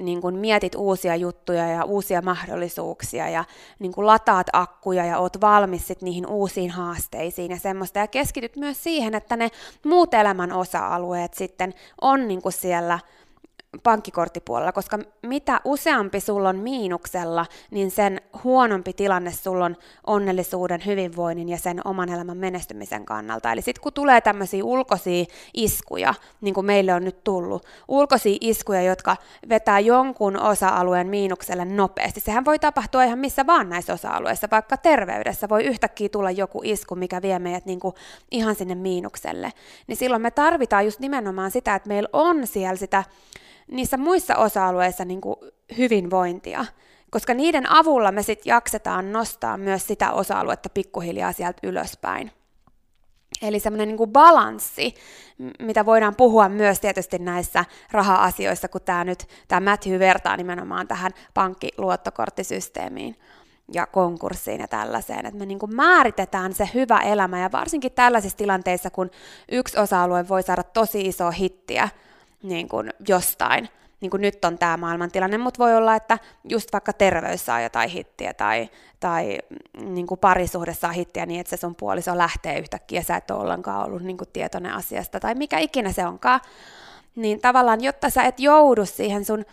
niin 0.00 0.20
kuin 0.20 0.34
mietit 0.34 0.74
uusia 0.74 1.16
juttuja 1.16 1.66
ja 1.66 1.84
uusia 1.84 2.22
mahdollisuuksia 2.22 3.28
ja 3.28 3.44
niin 3.78 3.92
kuin 3.92 4.06
lataat 4.06 4.46
akkuja 4.52 5.04
ja 5.04 5.18
oot 5.18 5.40
valmis 5.40 5.86
sit 5.86 6.02
niihin 6.02 6.26
uusiin 6.26 6.70
haasteisiin 6.70 7.50
ja 7.50 7.58
semmoista. 7.58 7.98
Ja 7.98 8.06
keskityt 8.06 8.56
myös 8.56 8.82
siihen, 8.82 9.14
että 9.14 9.36
ne 9.36 9.48
muut 9.84 10.14
elämän 10.14 10.52
osa-alueet 10.52 11.34
sitten 11.34 11.74
on 12.00 12.28
niin 12.28 12.42
kuin 12.42 12.52
siellä 12.52 12.98
pankkikorttipuolella, 13.82 14.72
koska 14.72 14.98
mitä 15.22 15.60
useampi 15.64 16.20
sulla 16.20 16.48
on 16.48 16.56
miinuksella, 16.56 17.46
niin 17.70 17.90
sen 17.90 18.20
huonompi 18.44 18.92
tilanne 18.92 19.32
sulla 19.32 19.64
on 19.64 19.76
onnellisuuden, 20.06 20.82
hyvinvoinnin 20.86 21.48
ja 21.48 21.58
sen 21.58 21.80
oman 21.84 22.08
elämän 22.08 22.36
menestymisen 22.36 23.04
kannalta. 23.04 23.52
Eli 23.52 23.62
sitten 23.62 23.82
kun 23.82 23.92
tulee 23.92 24.20
tämmöisiä 24.20 24.64
ulkoisia 24.64 25.24
iskuja, 25.54 26.14
niin 26.40 26.54
kuin 26.54 26.66
meille 26.66 26.94
on 26.94 27.04
nyt 27.04 27.24
tullut, 27.24 27.66
ulkoisia 27.88 28.36
iskuja, 28.40 28.82
jotka 28.82 29.16
vetää 29.48 29.80
jonkun 29.80 30.40
osa-alueen 30.40 31.06
miinukselle 31.06 31.64
nopeasti, 31.64 32.20
sehän 32.20 32.44
voi 32.44 32.58
tapahtua 32.58 33.04
ihan 33.04 33.18
missä 33.18 33.46
vaan 33.46 33.68
näissä 33.68 33.92
osa-alueissa, 33.92 34.48
vaikka 34.50 34.76
terveydessä 34.76 35.48
voi 35.48 35.64
yhtäkkiä 35.64 36.08
tulla 36.08 36.30
joku 36.30 36.60
isku, 36.64 36.94
mikä 36.94 37.22
vie 37.22 37.38
meidät 37.38 37.66
niin 37.66 37.80
kuin 37.80 37.94
ihan 38.30 38.54
sinne 38.54 38.74
miinukselle. 38.74 39.52
Niin 39.86 39.96
silloin 39.96 40.22
me 40.22 40.30
tarvitaan 40.30 40.84
just 40.84 41.00
nimenomaan 41.00 41.50
sitä, 41.50 41.74
että 41.74 41.88
meillä 41.88 42.08
on 42.12 42.46
siellä 42.46 42.76
sitä 42.76 43.04
niissä 43.68 43.96
muissa 43.96 44.36
osa-alueissa 44.36 45.04
niin 45.04 45.20
kuin 45.20 45.36
hyvinvointia, 45.78 46.64
koska 47.10 47.34
niiden 47.34 47.70
avulla 47.70 48.12
me 48.12 48.22
sitten 48.22 48.50
jaksetaan 48.50 49.12
nostaa 49.12 49.56
myös 49.56 49.86
sitä 49.86 50.12
osa-aluetta 50.12 50.68
pikkuhiljaa 50.68 51.32
sieltä 51.32 51.58
ylöspäin. 51.62 52.32
Eli 53.42 53.60
semmoinen 53.60 53.88
niin 53.88 54.12
balanssi, 54.12 54.94
mitä 55.58 55.86
voidaan 55.86 56.16
puhua 56.16 56.48
myös 56.48 56.80
tietysti 56.80 57.18
näissä 57.18 57.64
raha-asioissa, 57.90 58.68
kun 58.68 58.80
tämä 58.84 59.04
nyt, 59.04 59.28
tämä 59.48 59.70
Matthew 59.70 59.98
vertaa 59.98 60.36
nimenomaan 60.36 60.88
tähän 60.88 61.12
pankkiluottokorttisysteemiin 61.34 63.16
ja 63.72 63.86
konkurssiin 63.86 64.60
ja 64.60 64.68
tällaiseen, 64.68 65.26
että 65.26 65.38
me 65.38 65.46
niin 65.46 65.58
kuin 65.58 65.76
määritetään 65.76 66.52
se 66.52 66.68
hyvä 66.74 66.98
elämä 66.98 67.40
ja 67.40 67.52
varsinkin 67.52 67.92
tällaisissa 67.92 68.38
tilanteissa, 68.38 68.90
kun 68.90 69.10
yksi 69.52 69.78
osa-alue 69.78 70.28
voi 70.28 70.42
saada 70.42 70.62
tosi 70.62 71.00
iso 71.00 71.30
hittiä, 71.30 71.88
niin 72.42 72.68
kuin 72.68 72.90
jostain, 73.08 73.68
niin 74.00 74.10
kuin 74.10 74.20
nyt 74.20 74.44
on 74.44 74.58
tämä 74.58 74.76
maailmantilanne, 74.76 75.38
mutta 75.38 75.58
voi 75.58 75.76
olla, 75.76 75.96
että 75.96 76.18
just 76.48 76.72
vaikka 76.72 76.92
terveys 76.92 77.46
saa 77.46 77.60
jotain 77.60 77.90
hittiä 77.90 78.34
tai, 78.34 78.70
tai 79.00 79.38
niin 79.80 80.06
kuin 80.06 80.20
parisuhde 80.20 80.74
saa 80.74 80.92
hittiä 80.92 81.26
niin, 81.26 81.40
että 81.40 81.56
se 81.56 81.60
sun 81.60 81.74
puoliso 81.74 82.18
lähtee 82.18 82.58
yhtäkkiä 82.58 82.98
ja 83.00 83.04
sä 83.04 83.16
et 83.16 83.30
ole 83.30 83.40
ollenkaan 83.40 83.86
ollut 83.86 84.02
niin 84.02 84.18
kuin 84.18 84.28
tietoinen 84.32 84.72
asiasta 84.72 85.20
tai 85.20 85.34
mikä 85.34 85.58
ikinä 85.58 85.92
se 85.92 86.06
onkaan, 86.06 86.40
niin 87.16 87.40
tavallaan, 87.40 87.82
jotta 87.82 88.10
sä 88.10 88.22
et 88.22 88.40
joudu 88.40 88.86
siihen 88.86 89.24
sun 89.24 89.44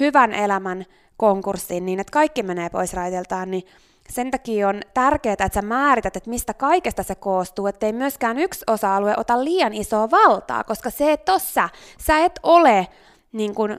hyvän 0.00 0.32
elämän 0.32 0.84
konkurssiin 1.16 1.86
niin, 1.86 2.00
että 2.00 2.10
kaikki 2.10 2.42
menee 2.42 2.70
pois 2.70 2.94
raiteltaan, 2.94 3.50
niin 3.50 3.66
sen 4.10 4.30
takia 4.30 4.68
on 4.68 4.80
tärkeää, 4.94 5.32
että 5.32 5.50
sä 5.54 5.62
määrität, 5.62 6.16
että 6.16 6.30
mistä 6.30 6.54
kaikesta 6.54 7.02
se 7.02 7.14
koostuu, 7.14 7.66
ettei 7.66 7.92
myöskään 7.92 8.38
yksi 8.38 8.64
osa-alue 8.66 9.14
ota 9.16 9.44
liian 9.44 9.74
isoa 9.74 10.10
valtaa, 10.10 10.64
koska 10.64 10.90
se, 10.90 11.12
että 11.12 11.32
tossa 11.32 11.68
sä. 11.98 12.18
Et 12.18 12.40
ole 12.42 12.88
niin 13.32 13.54
kuin 13.54 13.78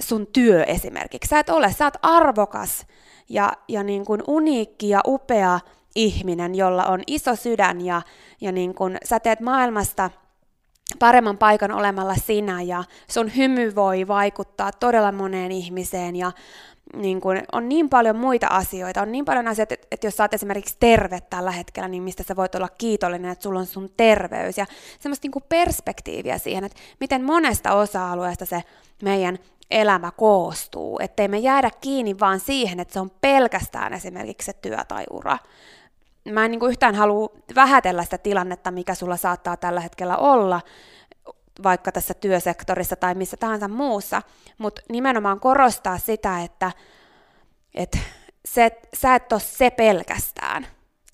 sun 0.00 0.26
työ 0.26 0.62
esimerkiksi, 0.62 1.28
sä 1.28 1.38
et 1.38 1.48
ole, 1.48 1.72
sä 1.72 1.84
oot 1.84 1.94
arvokas 2.02 2.86
ja, 3.28 3.52
ja 3.68 3.82
niin 3.82 4.04
kuin 4.04 4.22
uniikki 4.26 4.88
ja 4.88 5.00
upea 5.06 5.60
ihminen, 5.94 6.54
jolla 6.54 6.84
on 6.84 7.02
iso 7.06 7.36
sydän 7.36 7.80
ja, 7.80 8.02
ja 8.40 8.52
niin 8.52 8.74
kuin 8.74 8.98
sä 9.04 9.20
teet 9.20 9.40
maailmasta 9.40 10.10
paremman 10.98 11.38
paikan 11.38 11.70
olemalla 11.70 12.14
sinä 12.14 12.62
ja 12.62 12.84
sun 13.10 13.36
hymy 13.36 13.74
voi 13.74 14.08
vaikuttaa 14.08 14.72
todella 14.72 15.12
moneen 15.12 15.52
ihmiseen 15.52 16.16
ja 16.16 16.32
niin 16.94 17.20
kun, 17.20 17.42
on 17.52 17.68
niin 17.68 17.88
paljon 17.88 18.16
muita 18.16 18.46
asioita, 18.46 19.02
on 19.02 19.12
niin 19.12 19.24
paljon 19.24 19.48
asioita, 19.48 19.74
että, 19.74 19.86
että 19.90 20.06
jos 20.06 20.16
sä 20.16 20.24
oot 20.24 20.34
esimerkiksi 20.34 20.76
terve 20.80 21.20
tällä 21.20 21.50
hetkellä, 21.50 21.88
niin 21.88 22.02
mistä 22.02 22.22
sä 22.22 22.36
voit 22.36 22.54
olla 22.54 22.68
kiitollinen, 22.78 23.30
että 23.30 23.42
sulla 23.42 23.58
on 23.60 23.66
sun 23.66 23.90
terveys 23.96 24.58
ja 24.58 24.66
semmoista 25.00 25.28
niin 25.28 25.44
perspektiiviä 25.48 26.38
siihen, 26.38 26.64
että 26.64 26.78
miten 27.00 27.24
monesta 27.24 27.72
osa-alueesta 27.72 28.44
se 28.44 28.62
meidän 29.02 29.38
elämä 29.70 30.10
koostuu, 30.10 30.98
ettei 31.02 31.28
me 31.28 31.38
jäädä 31.38 31.70
kiinni 31.80 32.20
vaan 32.20 32.40
siihen, 32.40 32.80
että 32.80 32.94
se 32.94 33.00
on 33.00 33.10
pelkästään 33.20 33.92
esimerkiksi 33.92 34.46
se 34.46 34.52
työ 34.52 34.78
tai 34.88 35.04
ura. 35.10 35.38
Mä 36.32 36.44
en 36.44 36.50
niin 36.50 36.60
kuin 36.60 36.70
yhtään 36.70 36.94
halua 36.94 37.30
vähätellä 37.54 38.04
sitä 38.04 38.18
tilannetta, 38.18 38.70
mikä 38.70 38.94
sulla 38.94 39.16
saattaa 39.16 39.56
tällä 39.56 39.80
hetkellä 39.80 40.16
olla, 40.16 40.60
vaikka 41.62 41.92
tässä 41.92 42.14
työsektorissa 42.14 42.96
tai 42.96 43.14
missä 43.14 43.36
tahansa 43.36 43.68
muussa, 43.68 44.22
mutta 44.58 44.82
nimenomaan 44.88 45.40
korostaa 45.40 45.98
sitä, 45.98 46.42
että, 46.42 46.72
että 47.74 47.98
se, 48.44 48.80
sä 48.94 49.14
et 49.14 49.32
ole 49.32 49.40
se 49.40 49.70
pelkästään. 49.70 50.66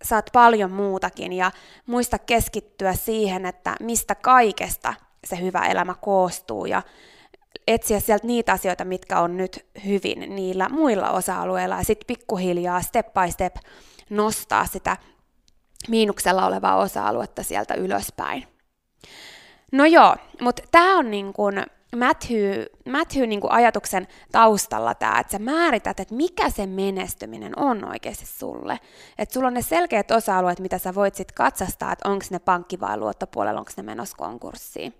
Saat 0.02 0.30
paljon 0.32 0.70
muutakin 0.70 1.32
ja 1.32 1.50
muista 1.86 2.18
keskittyä 2.18 2.94
siihen, 2.94 3.46
että 3.46 3.76
mistä 3.80 4.14
kaikesta 4.14 4.94
se 5.24 5.40
hyvä 5.40 5.66
elämä 5.66 5.94
koostuu 6.00 6.66
ja 6.66 6.82
etsiä 7.66 8.00
sieltä 8.00 8.26
niitä 8.26 8.52
asioita, 8.52 8.84
mitkä 8.84 9.20
on 9.20 9.36
nyt 9.36 9.66
hyvin 9.84 10.36
niillä 10.36 10.68
muilla 10.68 11.10
osa-alueilla 11.10 11.76
ja 11.76 11.84
sitten 11.84 12.06
pikkuhiljaa 12.06 12.82
step 12.82 13.06
by 13.06 13.30
step 13.30 13.56
nostaa 14.10 14.66
sitä 14.66 14.96
miinuksella 15.88 16.46
olevaa 16.46 16.76
osa-aluetta 16.76 17.42
sieltä 17.42 17.74
ylöspäin. 17.74 18.51
No 19.72 19.84
joo, 19.84 20.16
mutta 20.40 20.62
tämä 20.70 20.98
on 20.98 21.10
niin 21.10 21.32
kuin 21.32 21.62
Matthew, 21.96 22.62
Matthew 22.88 23.26
niin 23.26 23.40
kuin 23.40 23.52
ajatuksen 23.52 24.08
taustalla 24.32 24.94
tämä, 24.94 25.20
että 25.20 25.30
sä 25.32 25.38
määrität, 25.38 26.00
että 26.00 26.14
mikä 26.14 26.50
se 26.50 26.66
menestyminen 26.66 27.58
on 27.58 27.84
oikeasti 27.84 28.26
sulle. 28.26 28.80
Että 29.18 29.32
sulla 29.32 29.46
on 29.46 29.54
ne 29.54 29.62
selkeät 29.62 30.10
osa-alueet, 30.10 30.60
mitä 30.60 30.78
sä 30.78 30.94
voit 30.94 31.14
sitten 31.14 31.34
katsastaa, 31.34 31.92
että 31.92 32.08
onko 32.08 32.24
ne 32.30 32.38
pankki 32.38 32.80
vai 32.80 32.98
luottopuolella, 32.98 33.60
onko 33.60 33.72
ne 33.76 33.82
menossa 33.82 34.16
konkurssiin. 34.16 34.94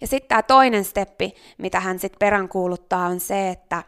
Ja 0.00 0.06
sitten 0.06 0.28
tämä 0.28 0.42
toinen 0.42 0.84
steppi, 0.84 1.34
mitä 1.58 1.80
hän 1.80 1.98
sitten 1.98 2.18
peräänkuuluttaa, 2.18 3.06
on 3.06 3.20
se, 3.20 3.48
että 3.48 3.82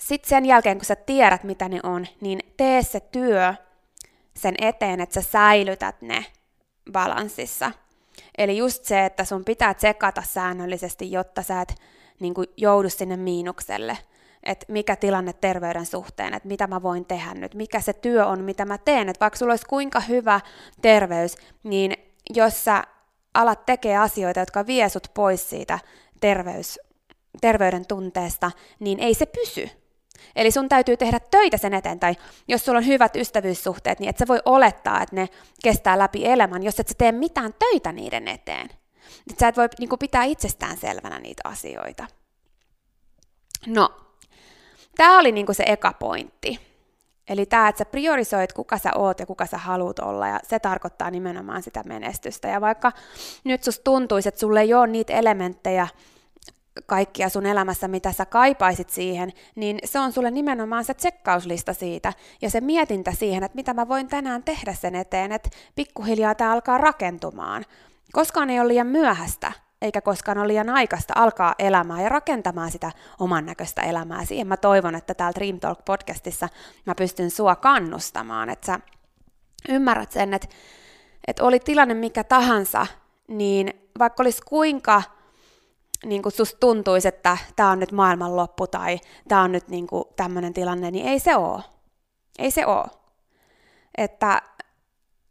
sitten 0.00 0.28
sen 0.28 0.44
jälkeen, 0.44 0.78
kun 0.78 0.84
sä 0.84 0.96
tiedät, 0.96 1.44
mitä 1.44 1.68
ne 1.68 1.80
on, 1.82 2.06
niin 2.20 2.40
tee 2.56 2.82
se 2.82 3.00
työ 3.00 3.54
sen 4.36 4.54
eteen, 4.58 5.00
että 5.00 5.22
sä 5.22 5.30
säilytät 5.30 6.02
ne 6.02 6.26
balanssissa– 6.92 7.72
Eli 8.38 8.56
just 8.56 8.84
se, 8.84 9.04
että 9.04 9.24
sun 9.24 9.44
pitää 9.44 9.74
tsekata 9.74 10.22
säännöllisesti, 10.22 11.12
jotta 11.12 11.42
sä 11.42 11.60
et 11.60 11.74
niin 12.20 12.34
kuin, 12.34 12.46
joudu 12.56 12.88
sinne 12.88 13.16
miinukselle. 13.16 13.98
Että 14.42 14.66
mikä 14.68 14.96
tilanne 14.96 15.32
terveyden 15.32 15.86
suhteen, 15.86 16.34
että 16.34 16.48
mitä 16.48 16.66
mä 16.66 16.82
voin 16.82 17.04
tehdä 17.04 17.34
nyt, 17.34 17.54
mikä 17.54 17.80
se 17.80 17.92
työ 17.92 18.26
on, 18.26 18.44
mitä 18.44 18.64
mä 18.64 18.78
teen. 18.78 19.08
Että 19.08 19.20
vaikka 19.20 19.38
sulla 19.38 19.52
olisi 19.52 19.66
kuinka 19.66 20.00
hyvä 20.00 20.40
terveys, 20.82 21.36
niin 21.62 21.92
jos 22.34 22.64
sä 22.64 22.84
alat 23.34 23.66
tekee 23.66 23.96
asioita, 23.96 24.40
jotka 24.40 24.66
vie 24.66 24.88
sut 24.88 25.10
pois 25.14 25.50
siitä 25.50 25.78
terveys, 26.20 26.80
terveyden 27.40 27.86
tunteesta, 27.86 28.50
niin 28.80 29.00
ei 29.00 29.14
se 29.14 29.26
pysy. 29.26 29.70
Eli 30.36 30.50
sun 30.50 30.68
täytyy 30.68 30.96
tehdä 30.96 31.20
töitä 31.30 31.56
sen 31.56 31.74
eteen, 31.74 32.00
tai 32.00 32.14
jos 32.48 32.64
sulla 32.64 32.78
on 32.78 32.86
hyvät 32.86 33.16
ystävyyssuhteet, 33.16 34.00
niin 34.00 34.08
et 34.08 34.18
sä 34.18 34.28
voi 34.28 34.40
olettaa, 34.44 35.02
että 35.02 35.16
ne 35.16 35.28
kestää 35.62 35.98
läpi 35.98 36.26
elämän, 36.26 36.62
jos 36.62 36.80
et 36.80 36.88
sä 36.88 36.94
tee 36.98 37.12
mitään 37.12 37.54
töitä 37.58 37.92
niiden 37.92 38.28
eteen. 38.28 38.68
Et 39.30 39.38
sä 39.38 39.48
et 39.48 39.56
voi 39.56 39.68
niin 39.78 39.88
pitää 40.00 40.24
itsestään 40.24 40.76
selvänä 40.76 41.18
niitä 41.18 41.42
asioita. 41.44 42.06
No, 43.66 43.90
tämä 44.96 45.18
oli 45.18 45.32
niin 45.32 45.46
se 45.52 45.64
eka 45.66 45.92
pointti. 45.92 46.68
Eli 47.28 47.46
tämä, 47.46 47.68
että 47.68 47.78
sä 47.78 47.84
priorisoit, 47.84 48.52
kuka 48.52 48.78
sä 48.78 48.90
oot 48.94 49.20
ja 49.20 49.26
kuka 49.26 49.46
sä 49.46 49.58
haluat 49.58 49.98
olla, 49.98 50.28
ja 50.28 50.40
se 50.42 50.58
tarkoittaa 50.58 51.10
nimenomaan 51.10 51.62
sitä 51.62 51.82
menestystä. 51.86 52.48
Ja 52.48 52.60
vaikka 52.60 52.92
nyt 53.44 53.64
susta 53.64 53.84
tuntuisi, 53.84 54.28
että 54.28 54.40
sulle 54.40 54.60
ei 54.60 54.74
ole 54.74 54.86
niitä 54.86 55.12
elementtejä, 55.12 55.88
kaikkia 56.86 57.28
sun 57.28 57.46
elämässä, 57.46 57.88
mitä 57.88 58.12
sä 58.12 58.26
kaipaisit 58.26 58.90
siihen, 58.90 59.32
niin 59.54 59.78
se 59.84 60.00
on 60.00 60.12
sulle 60.12 60.30
nimenomaan 60.30 60.84
se 60.84 60.94
tsekkauslista 60.94 61.72
siitä 61.72 62.12
ja 62.42 62.50
se 62.50 62.60
mietintä 62.60 63.12
siihen, 63.12 63.44
että 63.44 63.56
mitä 63.56 63.74
mä 63.74 63.88
voin 63.88 64.08
tänään 64.08 64.42
tehdä 64.42 64.74
sen 64.74 64.94
eteen, 64.94 65.32
että 65.32 65.50
pikkuhiljaa 65.74 66.34
tämä 66.34 66.52
alkaa 66.52 66.78
rakentumaan. 66.78 67.64
Koskaan 68.12 68.50
ei 68.50 68.60
ole 68.60 68.68
liian 68.68 68.86
myöhäistä, 68.86 69.52
eikä 69.82 70.00
koskaan 70.00 70.38
ole 70.38 70.48
liian 70.48 70.68
aikaista 70.68 71.14
alkaa 71.16 71.54
elämää 71.58 72.02
ja 72.02 72.08
rakentamaan 72.08 72.70
sitä 72.70 72.92
oman 73.18 73.46
näköistä 73.46 73.82
elämää. 73.82 74.24
Siihen 74.24 74.46
mä 74.46 74.56
toivon, 74.56 74.94
että 74.94 75.14
täällä 75.14 75.34
Dream 75.34 75.60
Talk 75.60 75.84
podcastissa 75.84 76.48
mä 76.86 76.94
pystyn 76.94 77.30
sua 77.30 77.56
kannustamaan, 77.56 78.50
että 78.50 78.66
sä 78.66 78.80
ymmärrät 79.68 80.12
sen, 80.12 80.34
että, 80.34 80.48
että 81.26 81.44
oli 81.44 81.60
tilanne 81.60 81.94
mikä 81.94 82.24
tahansa, 82.24 82.86
niin 83.28 83.72
vaikka 83.98 84.22
olisi 84.22 84.42
kuinka 84.42 85.02
niin 86.04 86.22
kuin 86.22 86.32
susta 86.32 86.56
tuntuisi, 86.60 87.08
että 87.08 87.38
tämä 87.56 87.70
on 87.70 87.78
nyt 87.78 87.92
maailmanloppu 87.92 88.66
tai 88.66 88.98
tämä 89.28 89.42
on 89.42 89.52
nyt 89.52 89.68
niin 89.68 89.86
kuin 89.86 90.04
tämmöinen 90.16 90.54
tilanne, 90.54 90.90
niin 90.90 91.06
ei 91.06 91.18
se 91.18 91.36
ole. 91.36 91.62
Ei 92.38 92.50
se 92.50 92.66
ole. 92.66 92.84
Että 93.98 94.42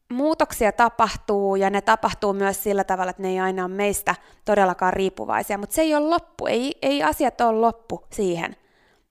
muutoksia 0.09 0.71
tapahtuu 0.71 1.55
ja 1.55 1.69
ne 1.69 1.81
tapahtuu 1.81 2.33
myös 2.33 2.63
sillä 2.63 2.83
tavalla, 2.83 3.09
että 3.09 3.21
ne 3.21 3.29
ei 3.29 3.39
aina 3.39 3.65
ole 3.65 3.73
meistä 3.73 4.15
todellakaan 4.45 4.93
riippuvaisia, 4.93 5.57
mutta 5.57 5.75
se 5.75 5.81
ei 5.81 5.95
ole 5.95 6.09
loppu, 6.09 6.45
ei, 6.45 6.77
ei 6.81 7.03
asiat 7.03 7.41
ole 7.41 7.59
loppu 7.59 8.03
siihen, 8.13 8.55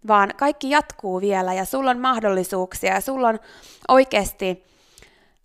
vaan 0.09 0.31
kaikki 0.37 0.71
jatkuu 0.71 1.21
vielä 1.21 1.55
ja 1.55 1.65
sulla 1.65 1.91
on 1.91 1.99
mahdollisuuksia 1.99 2.95
ja 2.95 3.01
sulla 3.01 3.29
on 3.29 3.39
oikeasti 3.89 4.65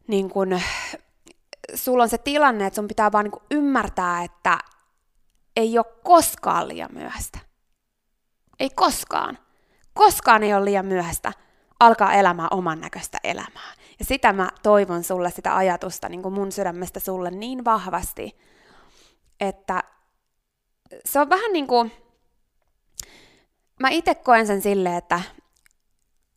niin 0.07 0.29
kun, 0.29 0.59
sulla 1.75 2.03
on 2.03 2.09
se 2.09 2.17
tilanne, 2.17 2.65
että 2.65 2.75
sun 2.75 2.87
pitää 2.87 3.11
vaan 3.11 3.25
niin 3.25 3.43
ymmärtää, 3.51 4.23
että 4.23 4.57
ei 5.55 5.77
ole 5.77 5.85
koskaan 6.03 6.67
liian 6.67 6.93
myöhäistä. 6.93 7.39
Ei 8.59 8.69
koskaan. 8.69 9.37
Koskaan 9.93 10.43
ei 10.43 10.53
ole 10.53 10.65
liian 10.65 10.85
myöhäistä 10.85 11.33
alkaa 11.81 12.13
elämää 12.13 12.47
oman 12.51 12.81
näköistä 12.81 13.17
elämää. 13.23 13.73
Ja 13.99 14.05
sitä 14.05 14.33
mä 14.33 14.49
toivon 14.63 15.03
sulle, 15.03 15.31
sitä 15.31 15.55
ajatusta 15.55 16.09
niin 16.09 16.21
kuin 16.21 16.33
mun 16.33 16.51
sydämestä 16.51 16.99
sulle 16.99 17.31
niin 17.31 17.65
vahvasti, 17.65 18.37
että 19.39 19.83
se 21.05 21.19
on 21.19 21.29
vähän 21.29 21.53
niin 21.53 21.67
kuin, 21.67 21.91
mä 23.79 23.89
itse 23.89 24.15
koen 24.15 24.47
sen 24.47 24.61
silleen, 24.61 24.95
että 24.95 25.21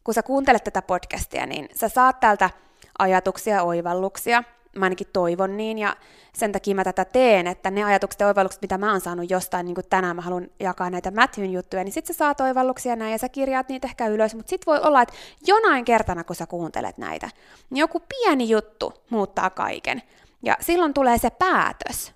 kun 0.05 0.15
sä 0.15 0.23
kuuntelet 0.23 0.65
tätä 0.65 0.83
podcastia, 0.83 1.47
niin 1.47 1.69
sä 1.75 1.89
saat 1.89 2.21
täältä 2.21 2.51
ajatuksia 2.99 3.55
ja 3.55 3.63
oivalluksia, 3.63 4.45
mä 4.77 4.87
ainakin 4.87 5.07
toivon 5.13 5.57
niin, 5.57 5.79
ja 5.79 5.97
sen 6.35 6.53
takia 6.53 6.75
mä 6.75 6.85
tätä 6.85 7.05
teen, 7.05 7.47
että 7.47 7.71
ne 7.71 7.85
ajatukset 7.85 8.21
ja 8.21 8.27
oivallukset, 8.27 8.63
mitä 8.63 8.79
mä 8.79 8.91
oon 8.91 9.01
saanut 9.01 9.31
jostain, 9.31 9.67
niin 9.67 9.75
kuin 9.75 9.87
tänään 9.91 10.17
mä 10.17 10.23
haluan 10.23 10.49
jakaa 10.61 10.91
näitä 10.91 11.11
Matthewn 11.11 11.53
juttuja, 11.53 11.85
niin 11.85 11.93
sit 11.93 12.07
sä 12.07 12.13
saat 12.13 12.41
oivalluksia 12.41 12.97
näin, 12.97 13.13
ja 13.13 13.19
sä 13.19 13.29
kirjaat 13.29 13.69
niitä 13.69 13.87
ehkä 13.87 14.07
ylös, 14.07 14.35
mutta 14.35 14.51
sit 14.51 14.67
voi 14.67 14.81
olla, 14.83 15.03
että 15.03 15.15
jonain 15.47 15.85
kertana, 15.85 16.25
kun 16.25 16.37
sä 16.37 16.47
kuuntelet 16.47 16.99
näitä, 16.99 17.29
niin 17.71 17.81
joku 17.81 18.01
pieni 18.01 18.49
juttu 18.49 18.93
muuttaa 19.11 19.51
kaiken, 19.51 20.03
ja 20.43 20.57
silloin 20.61 20.95
tulee 20.95 21.19
se 21.19 21.31
päätös. 21.31 22.15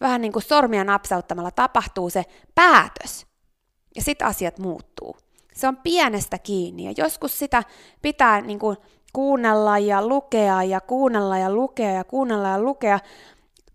Vähän 0.00 0.20
niin 0.20 0.32
kuin 0.32 0.42
sormia 0.42 0.84
napsauttamalla 0.84 1.50
tapahtuu 1.50 2.10
se 2.10 2.24
päätös, 2.54 3.26
ja 3.96 4.02
sit 4.02 4.22
asiat 4.22 4.58
muuttuu. 4.58 5.16
Se 5.54 5.68
on 5.68 5.76
pienestä 5.76 6.38
kiinni, 6.38 6.84
ja 6.84 6.92
joskus 6.96 7.38
sitä 7.38 7.62
pitää 8.02 8.40
niin 8.40 8.58
kuin 8.58 8.76
kuunnella 9.14 9.78
ja 9.78 10.06
lukea 10.06 10.62
ja 10.62 10.80
kuunnella 10.80 11.38
ja 11.38 11.50
lukea 11.50 11.90
ja 11.90 12.04
kuunnella 12.04 12.48
ja 12.48 12.62
lukea, 12.62 12.98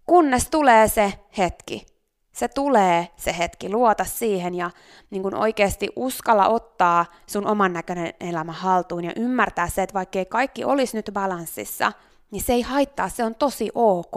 kunnes 0.05 0.49
tulee 0.49 0.87
se 0.87 1.13
hetki, 1.37 1.85
Se 2.31 2.47
tulee 2.47 3.07
se 3.15 3.35
hetki, 3.37 3.69
luota 3.69 4.03
siihen 4.03 4.55
ja 4.55 4.71
niin 5.09 5.23
kun 5.23 5.35
oikeasti 5.35 5.89
uskalla 5.95 6.47
ottaa 6.47 7.05
sun 7.27 7.47
oman 7.47 7.73
näköinen 7.73 8.13
elämä 8.19 8.51
haltuun 8.51 9.03
ja 9.03 9.11
ymmärtää 9.15 9.69
se, 9.69 9.83
että 9.83 9.93
vaikkei 9.93 10.25
kaikki 10.25 10.63
olisi 10.63 10.97
nyt 10.97 11.09
balanssissa, 11.13 11.91
niin 12.31 12.43
se 12.43 12.53
ei 12.53 12.61
haittaa, 12.61 13.09
se 13.09 13.23
on 13.23 13.35
tosi 13.35 13.69
ok. 13.75 14.15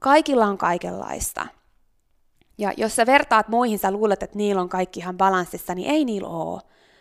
Kaikilla 0.00 0.46
on 0.46 0.58
kaikenlaista. 0.58 1.46
Ja 2.58 2.72
jos 2.76 2.96
sä 2.96 3.06
vertaat 3.06 3.48
muihin, 3.48 3.78
sä 3.78 3.90
luulet, 3.90 4.22
että 4.22 4.36
niillä 4.36 4.62
on 4.62 4.68
kaikki 4.68 5.00
ihan 5.00 5.16
balanssissa, 5.16 5.74
niin 5.74 5.90
ei 5.90 6.04
niillä 6.04 6.28
ole. 6.28 6.60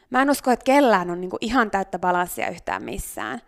Mä 0.10 0.22
en 0.22 0.30
usko, 0.30 0.52
että 0.52 0.63
kellään 0.63 1.10
on 1.10 1.22
niinku 1.22 1.38
ihan 1.41 1.72
täyttä 1.72 2.00
balanssia 2.00 2.50
yhtään 2.50 2.84
missään. 2.84 3.41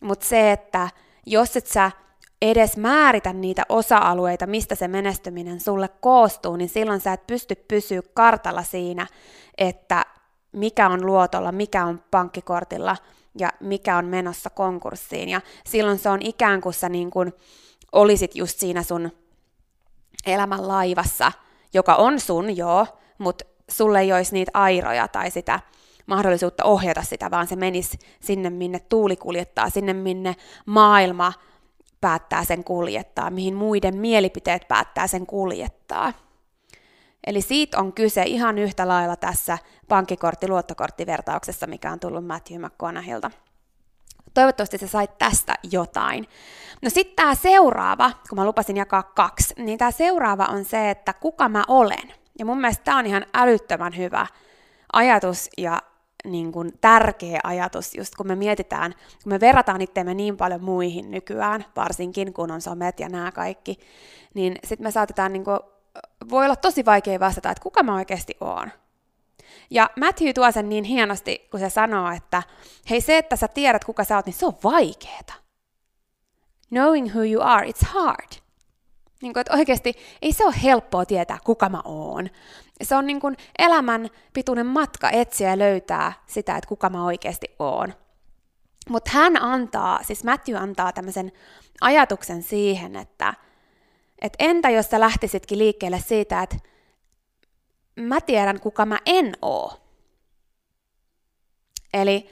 Mutta 0.00 0.26
se, 0.26 0.52
että 0.52 0.88
jos 1.26 1.56
et 1.56 1.66
sä 1.66 1.90
edes 2.42 2.76
määritä 2.76 3.32
niitä 3.32 3.62
osa-alueita, 3.68 4.46
mistä 4.46 4.74
se 4.74 4.88
menestyminen 4.88 5.60
sulle 5.60 5.88
koostuu, 6.00 6.56
niin 6.56 6.68
silloin 6.68 7.00
sä 7.00 7.12
et 7.12 7.26
pysty 7.26 7.54
pysyä 7.54 8.02
kartalla 8.14 8.62
siinä, 8.62 9.06
että 9.58 10.06
mikä 10.52 10.88
on 10.88 11.06
luotolla, 11.06 11.52
mikä 11.52 11.84
on 11.84 12.04
pankkikortilla 12.10 12.96
ja 13.38 13.52
mikä 13.60 13.96
on 13.96 14.04
menossa 14.04 14.50
konkurssiin. 14.50 15.28
Ja 15.28 15.40
silloin 15.66 15.98
se 15.98 16.08
on 16.08 16.22
ikään 16.22 16.60
kuin 16.60 16.74
sä 16.74 16.88
niin 16.88 17.10
kuin 17.10 17.32
olisit 17.92 18.36
just 18.36 18.58
siinä 18.58 18.82
sun 18.82 19.12
elämän 20.26 20.68
laivassa, 20.68 21.32
joka 21.72 21.94
on 21.94 22.20
sun, 22.20 22.56
joo, 22.56 22.86
mutta 23.18 23.44
sulle 23.70 24.00
ei 24.00 24.12
olisi 24.12 24.32
niitä 24.32 24.50
airoja 24.54 25.08
tai 25.08 25.30
sitä 25.30 25.60
mahdollisuutta 26.10 26.64
ohjata 26.64 27.02
sitä, 27.02 27.30
vaan 27.30 27.46
se 27.46 27.56
menisi 27.56 27.98
sinne, 28.20 28.50
minne 28.50 28.78
tuuli 28.78 29.16
kuljettaa, 29.16 29.70
sinne, 29.70 29.92
minne 29.92 30.36
maailma 30.66 31.32
päättää 32.00 32.44
sen 32.44 32.64
kuljettaa, 32.64 33.30
mihin 33.30 33.54
muiden 33.54 33.96
mielipiteet 33.96 34.68
päättää 34.68 35.06
sen 35.06 35.26
kuljettaa. 35.26 36.12
Eli 37.26 37.40
siitä 37.40 37.78
on 37.78 37.92
kyse 37.92 38.22
ihan 38.22 38.58
yhtä 38.58 38.88
lailla 38.88 39.16
tässä 39.16 39.58
pankkikortti-luottokorttivertauksessa, 39.88 41.66
mikä 41.66 41.92
on 41.92 42.00
tullut 42.00 42.26
Matthew 42.26 42.64
McConaughilta. 42.64 43.30
Toivottavasti 44.34 44.78
sä 44.78 44.86
sait 44.86 45.18
tästä 45.18 45.54
jotain. 45.70 46.26
No 46.82 46.90
sitten 46.90 47.16
tämä 47.16 47.34
seuraava, 47.34 48.10
kun 48.28 48.38
mä 48.38 48.44
lupasin 48.44 48.76
jakaa 48.76 49.02
kaksi, 49.02 49.54
niin 49.58 49.78
tämä 49.78 49.90
seuraava 49.90 50.44
on 50.44 50.64
se, 50.64 50.90
että 50.90 51.12
kuka 51.12 51.48
mä 51.48 51.64
olen. 51.68 52.12
Ja 52.38 52.44
mun 52.44 52.60
mielestä 52.60 52.84
tämä 52.84 52.98
on 52.98 53.06
ihan 53.06 53.26
älyttömän 53.34 53.96
hyvä 53.96 54.26
ajatus 54.92 55.48
ja 55.58 55.82
niin 56.24 56.52
kuin 56.52 56.72
tärkeä 56.80 57.40
ajatus, 57.44 57.94
just 57.94 58.14
kun 58.14 58.26
me 58.26 58.34
mietitään, 58.34 58.94
kun 59.22 59.32
me 59.32 59.40
verrataan 59.40 59.80
itseämme 59.80 60.14
niin 60.14 60.36
paljon 60.36 60.64
muihin 60.64 61.10
nykyään, 61.10 61.64
varsinkin 61.76 62.32
kun 62.32 62.50
on 62.50 62.60
somet 62.60 63.00
ja 63.00 63.08
nämä 63.08 63.32
kaikki, 63.32 63.78
niin 64.34 64.56
sitten 64.64 64.86
me 64.86 64.90
saatetaan, 64.90 65.32
niin 65.32 65.44
kuin, 65.44 65.60
voi 66.30 66.44
olla 66.44 66.56
tosi 66.56 66.84
vaikea 66.84 67.20
vastata, 67.20 67.50
että 67.50 67.62
kuka 67.62 67.82
mä 67.82 67.94
oikeasti 67.94 68.36
oon. 68.40 68.70
Ja 69.70 69.90
Matthew 70.00 70.28
tuo 70.34 70.52
sen 70.52 70.68
niin 70.68 70.84
hienosti, 70.84 71.48
kun 71.50 71.60
se 71.60 71.70
sanoo, 71.70 72.10
että 72.10 72.42
hei 72.90 73.00
se, 73.00 73.18
että 73.18 73.36
sä 73.36 73.48
tiedät 73.48 73.84
kuka 73.84 74.04
sä 74.04 74.16
oot, 74.16 74.26
niin 74.26 74.34
se 74.34 74.46
on 74.46 74.58
vaikeeta. 74.64 75.32
Knowing 76.68 77.08
who 77.08 77.22
you 77.22 77.42
are, 77.42 77.70
it's 77.70 77.86
hard. 77.86 78.28
Niin 79.22 79.32
kuin, 79.32 79.40
että 79.40 79.54
oikeasti 79.54 79.94
ei 80.22 80.32
se 80.32 80.44
ole 80.44 80.54
helppoa 80.62 81.04
tietää, 81.04 81.38
kuka 81.44 81.68
mä 81.68 81.80
oon. 81.84 82.30
Se 82.82 82.96
on 82.96 83.06
niin 83.06 83.20
kuin 83.20 83.36
elämän 83.58 84.08
pituinen 84.32 84.66
matka 84.66 85.10
etsiä 85.10 85.50
ja 85.50 85.58
löytää 85.58 86.12
sitä, 86.26 86.56
että 86.56 86.68
kuka 86.68 86.90
mä 86.90 87.04
oikeasti 87.04 87.54
oon. 87.58 87.94
Mutta 88.88 89.10
hän 89.14 89.42
antaa, 89.42 90.02
siis 90.02 90.24
Matthew 90.24 90.56
antaa 90.56 90.92
tämmöisen 90.92 91.32
ajatuksen 91.80 92.42
siihen, 92.42 92.96
että 92.96 93.34
et 94.20 94.32
entä 94.38 94.70
jos 94.70 94.90
sä 94.90 95.00
lähtisitkin 95.00 95.58
liikkeelle 95.58 96.00
siitä, 96.00 96.42
että 96.42 96.56
mä 97.96 98.20
tiedän, 98.20 98.60
kuka 98.60 98.86
mä 98.86 98.98
en 99.06 99.32
oo. 99.42 99.80
Eli 101.94 102.30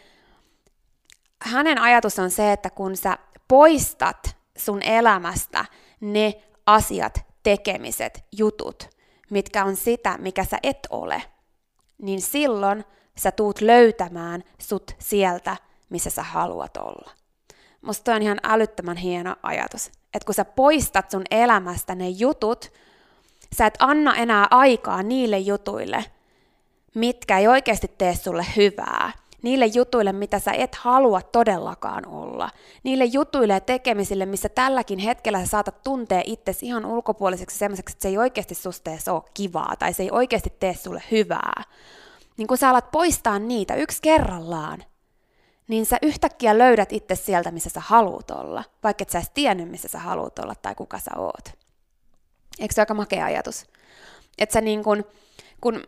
hänen 1.43 1.79
ajatus 1.79 2.19
on 2.19 2.31
se, 2.31 2.53
että 2.53 2.71
kun 2.71 2.97
sä 2.97 3.19
poistat 3.49 4.37
sun 4.59 4.83
elämästä 4.83 5.65
ne 6.01 6.43
asiat, 6.67 7.21
tekemiset, 7.43 8.25
jutut, 8.33 8.98
mitkä 9.31 9.65
on 9.65 9.77
sitä, 9.77 10.19
mikä 10.19 10.45
sä 10.45 10.59
et 10.63 10.79
ole, 10.91 11.23
niin 12.03 12.21
silloin 12.21 12.85
sä 13.19 13.31
tuut 13.31 13.61
löytämään 13.61 14.45
sut 14.59 14.91
sieltä, 14.99 15.57
missä 15.91 16.11
sä 16.11 16.23
haluat 16.23 16.77
olla. 16.77 17.11
Musta 17.81 18.15
on 18.15 18.23
ihan 18.23 18.41
älyttömän 18.43 18.97
hieno 18.97 19.37
ajatus, 19.43 19.87
että 19.87 20.27
kun 20.27 20.35
sä 20.35 20.45
poistat 20.45 21.11
sun 21.11 21.25
elämästä 21.31 21.95
ne 21.95 22.09
jutut, 22.09 22.73
sä 23.57 23.67
et 23.67 23.75
anna 23.79 24.17
enää 24.17 24.47
aikaa 24.51 25.03
niille 25.03 25.39
jutuille, 25.39 26.05
mitkä 26.95 27.39
ei 27.39 27.49
oikeasti 27.49 27.89
tee 27.99 28.15
sulle 28.15 28.47
hyvää, 28.57 29.13
niille 29.43 29.67
jutuille, 29.67 30.13
mitä 30.13 30.39
sä 30.39 30.53
et 30.53 30.75
halua 30.75 31.23
todellakaan 31.23 32.07
olla, 32.07 32.51
niille 32.83 33.05
jutuille 33.05 33.53
ja 33.53 33.61
tekemisille, 33.61 34.27
missä 34.27 34.49
tälläkin 34.49 34.99
hetkellä 34.99 35.41
sä 35.41 35.47
saatat 35.47 35.83
tuntea 35.83 36.23
itsesi 36.25 36.67
ihan 36.67 36.87
ulkopuoliseksi 36.87 37.59
semmoiseksi, 37.59 37.93
että 37.93 38.03
se 38.03 38.09
ei 38.09 38.19
oikeasti 38.19 38.55
susta 38.55 38.91
ole 39.11 39.23
kivaa 39.35 39.75
tai 39.79 39.93
se 39.93 40.03
ei 40.03 40.11
oikeasti 40.11 40.53
tee 40.61 40.75
sulle 40.75 41.03
hyvää. 41.11 41.63
Niin 42.37 42.49
kun 42.49 42.59
sä 42.59 42.71
alat 42.71 42.91
poistaa 42.91 43.39
niitä 43.39 43.75
yksi 43.75 44.03
kerrallaan, 44.03 44.85
niin 45.69 45.87
sä 45.87 45.99
yhtäkkiä 46.03 46.59
löydät 46.59 46.93
itse 46.93 47.15
sieltä, 47.15 47.51
missä 47.51 47.71
sä 47.71 47.81
haluut 47.81 48.31
olla, 48.31 48.65
vaikka 48.83 49.03
et 49.03 49.11
sä 49.11 49.19
edes 49.19 49.31
tiennyt, 49.35 49.71
missä 49.71 49.89
sä 49.89 49.99
haluut 49.99 50.39
olla 50.39 50.55
tai 50.55 50.75
kuka 50.75 50.99
sä 50.99 51.11
oot. 51.17 51.49
Eikö 52.59 52.75
se 52.75 52.83
aika 52.83 52.95
makea 52.95 53.25
ajatus? 53.25 53.67
Että 54.39 54.53
sä 54.53 54.61
niin 54.61 54.85
kun, 54.85 55.05
kun 55.61 55.83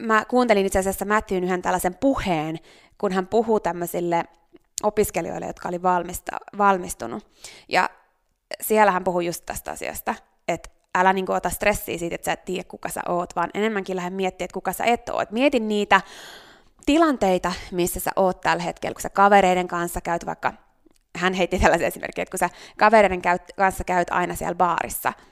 mä 0.00 0.24
kuuntelin 0.24 0.66
itse 0.66 0.78
asiassa 0.78 1.04
Matthewn 1.04 1.44
yhden 1.44 1.62
tällaisen 1.62 1.94
puheen, 1.94 2.58
kun 2.98 3.12
hän 3.12 3.26
puhuu 3.26 3.60
tämmöisille 3.60 4.24
opiskelijoille, 4.82 5.46
jotka 5.46 5.68
oli 5.68 5.82
valmista, 5.82 6.36
valmistunut. 6.58 7.26
Ja 7.68 7.90
siellä 8.60 8.92
hän 8.92 9.04
puhui 9.04 9.26
just 9.26 9.46
tästä 9.46 9.70
asiasta, 9.70 10.14
että 10.48 10.70
älä 10.94 11.12
niin 11.12 11.30
ota 11.30 11.50
stressiä 11.50 11.98
siitä, 11.98 12.14
että 12.14 12.24
sä 12.24 12.32
et 12.32 12.44
tiedä, 12.44 12.64
kuka 12.68 12.88
sä 12.88 13.00
oot, 13.08 13.36
vaan 13.36 13.50
enemmänkin 13.54 13.96
lähde 13.96 14.10
miettiä, 14.10 14.44
että 14.44 14.54
kuka 14.54 14.72
sä 14.72 14.84
et 14.84 15.08
oot. 15.08 15.30
Mietin 15.30 15.68
niitä 15.68 16.00
tilanteita, 16.86 17.52
missä 17.70 18.00
sä 18.00 18.10
oot 18.16 18.40
tällä 18.40 18.62
hetkellä, 18.62 18.94
kun 18.94 19.02
sä 19.02 19.10
kavereiden 19.10 19.68
kanssa 19.68 20.00
käyt 20.00 20.26
vaikka, 20.26 20.52
hän 21.16 21.34
heitti 21.34 21.58
tällaisen 21.58 21.88
esimerkin, 21.88 22.22
että 22.22 22.30
kun 22.30 22.38
sä 22.38 22.50
kavereiden 22.78 23.22
kanssa 23.56 23.84
käyt 23.84 24.10
aina 24.10 24.34
siellä 24.34 24.54
baarissa– 24.54 25.12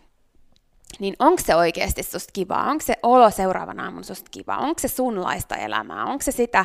niin 0.99 1.15
onko 1.19 1.43
se 1.47 1.57
oikeasti 1.57 2.03
susta 2.03 2.33
kivaa? 2.33 2.71
Onko 2.71 2.85
se 2.85 2.95
olo 3.03 3.31
seuraavana 3.31 3.85
aamun 3.85 4.05
susta 4.05 4.31
kivaa? 4.31 4.59
Onko 4.59 4.79
se 4.79 4.89
sunlaista 4.89 5.57
elämää? 5.57 6.05
Onko 6.05 6.23
se 6.23 6.33
sitä, 6.33 6.65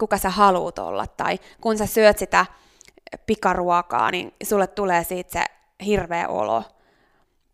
kuka 0.00 0.18
sä 0.18 0.30
haluut 0.30 0.78
olla? 0.78 1.06
Tai 1.06 1.38
kun 1.60 1.78
sä 1.78 1.86
syöt 1.86 2.18
sitä 2.18 2.46
pikaruokaa, 3.26 4.10
niin 4.10 4.34
sulle 4.42 4.66
tulee 4.66 5.04
siitä 5.04 5.32
se 5.32 5.44
hirveä 5.84 6.28
olo. 6.28 6.64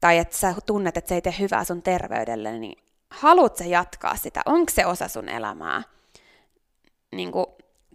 Tai 0.01 0.19
että 0.19 0.37
sä 0.37 0.55
tunnet, 0.67 0.97
että 0.97 1.09
se 1.09 1.15
ei 1.15 1.23
tee 1.23 1.35
hyvää 1.39 1.65
sun 1.65 1.83
terveydelle, 1.83 2.59
niin 2.59 2.79
haluat 3.11 3.57
sä 3.57 3.65
jatkaa 3.65 4.17
sitä? 4.17 4.43
Onko 4.47 4.73
se 4.75 4.87
osa 4.87 5.09
sun 5.09 5.29
elämää? 5.29 5.83
Niin 7.13 7.33
kuin 7.33 7.47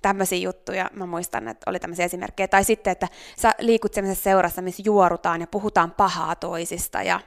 tämmöisiä 0.02 0.38
juttuja, 0.38 0.90
mä 0.94 1.06
muistan, 1.06 1.48
että 1.48 1.70
oli 1.70 1.80
tämmöisiä 1.80 2.06
esimerkkejä. 2.06 2.48
Tai 2.48 2.64
sitten, 2.64 2.92
että 2.92 3.08
sä 3.38 3.52
liikut 3.60 3.94
seurassa, 4.14 4.62
missä 4.62 4.84
juorutaan 4.86 5.42
ja 5.42 5.48
puhutaan 5.48 5.92
pahaa 5.92 6.36
toisista 6.36 7.04
ja 7.04 7.20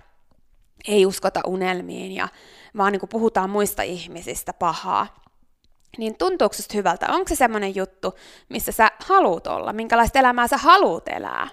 ei 0.88 1.06
uskota 1.06 1.40
unelmiin 1.46 2.12
ja 2.12 2.28
vaan 2.76 2.92
niin 2.92 3.00
kuin 3.00 3.10
puhutaan 3.10 3.50
muista 3.50 3.82
ihmisistä 3.82 4.52
pahaa, 4.52 5.06
niin 5.98 6.18
tuntuuko 6.18 6.52
susta 6.52 6.76
hyvältä? 6.76 7.06
Onko 7.10 7.28
se 7.28 7.34
semmoinen 7.34 7.76
juttu, 7.76 8.14
missä 8.48 8.72
sä 8.72 8.90
haluut 9.06 9.46
olla? 9.46 9.72
Minkälaista 9.72 10.18
elämää 10.18 10.48
sä 10.48 10.56
haluut 10.56 11.08
elää? 11.08 11.48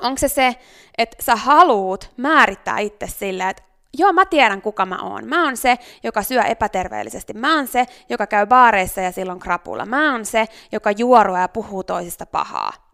Onko 0.00 0.18
se 0.18 0.28
se, 0.28 0.56
että 0.98 1.16
sä 1.22 1.36
haluut 1.36 2.10
määrittää 2.16 2.78
itse 2.78 3.06
sille, 3.06 3.48
että 3.48 3.62
joo, 3.98 4.12
mä 4.12 4.24
tiedän 4.24 4.62
kuka 4.62 4.86
mä 4.86 4.98
oon. 5.02 5.28
Mä 5.28 5.44
oon 5.44 5.56
se, 5.56 5.78
joka 6.02 6.22
syö 6.22 6.42
epäterveellisesti. 6.42 7.32
Mä 7.32 7.56
oon 7.56 7.66
se, 7.66 7.86
joka 8.08 8.26
käy 8.26 8.46
baareissa 8.46 9.00
ja 9.00 9.12
silloin 9.12 9.40
krapulla. 9.40 9.86
Mä 9.86 10.12
oon 10.12 10.26
se, 10.26 10.46
joka 10.72 10.90
juorua 10.90 11.38
ja 11.38 11.48
puhuu 11.48 11.84
toisista 11.84 12.26
pahaa. 12.26 12.91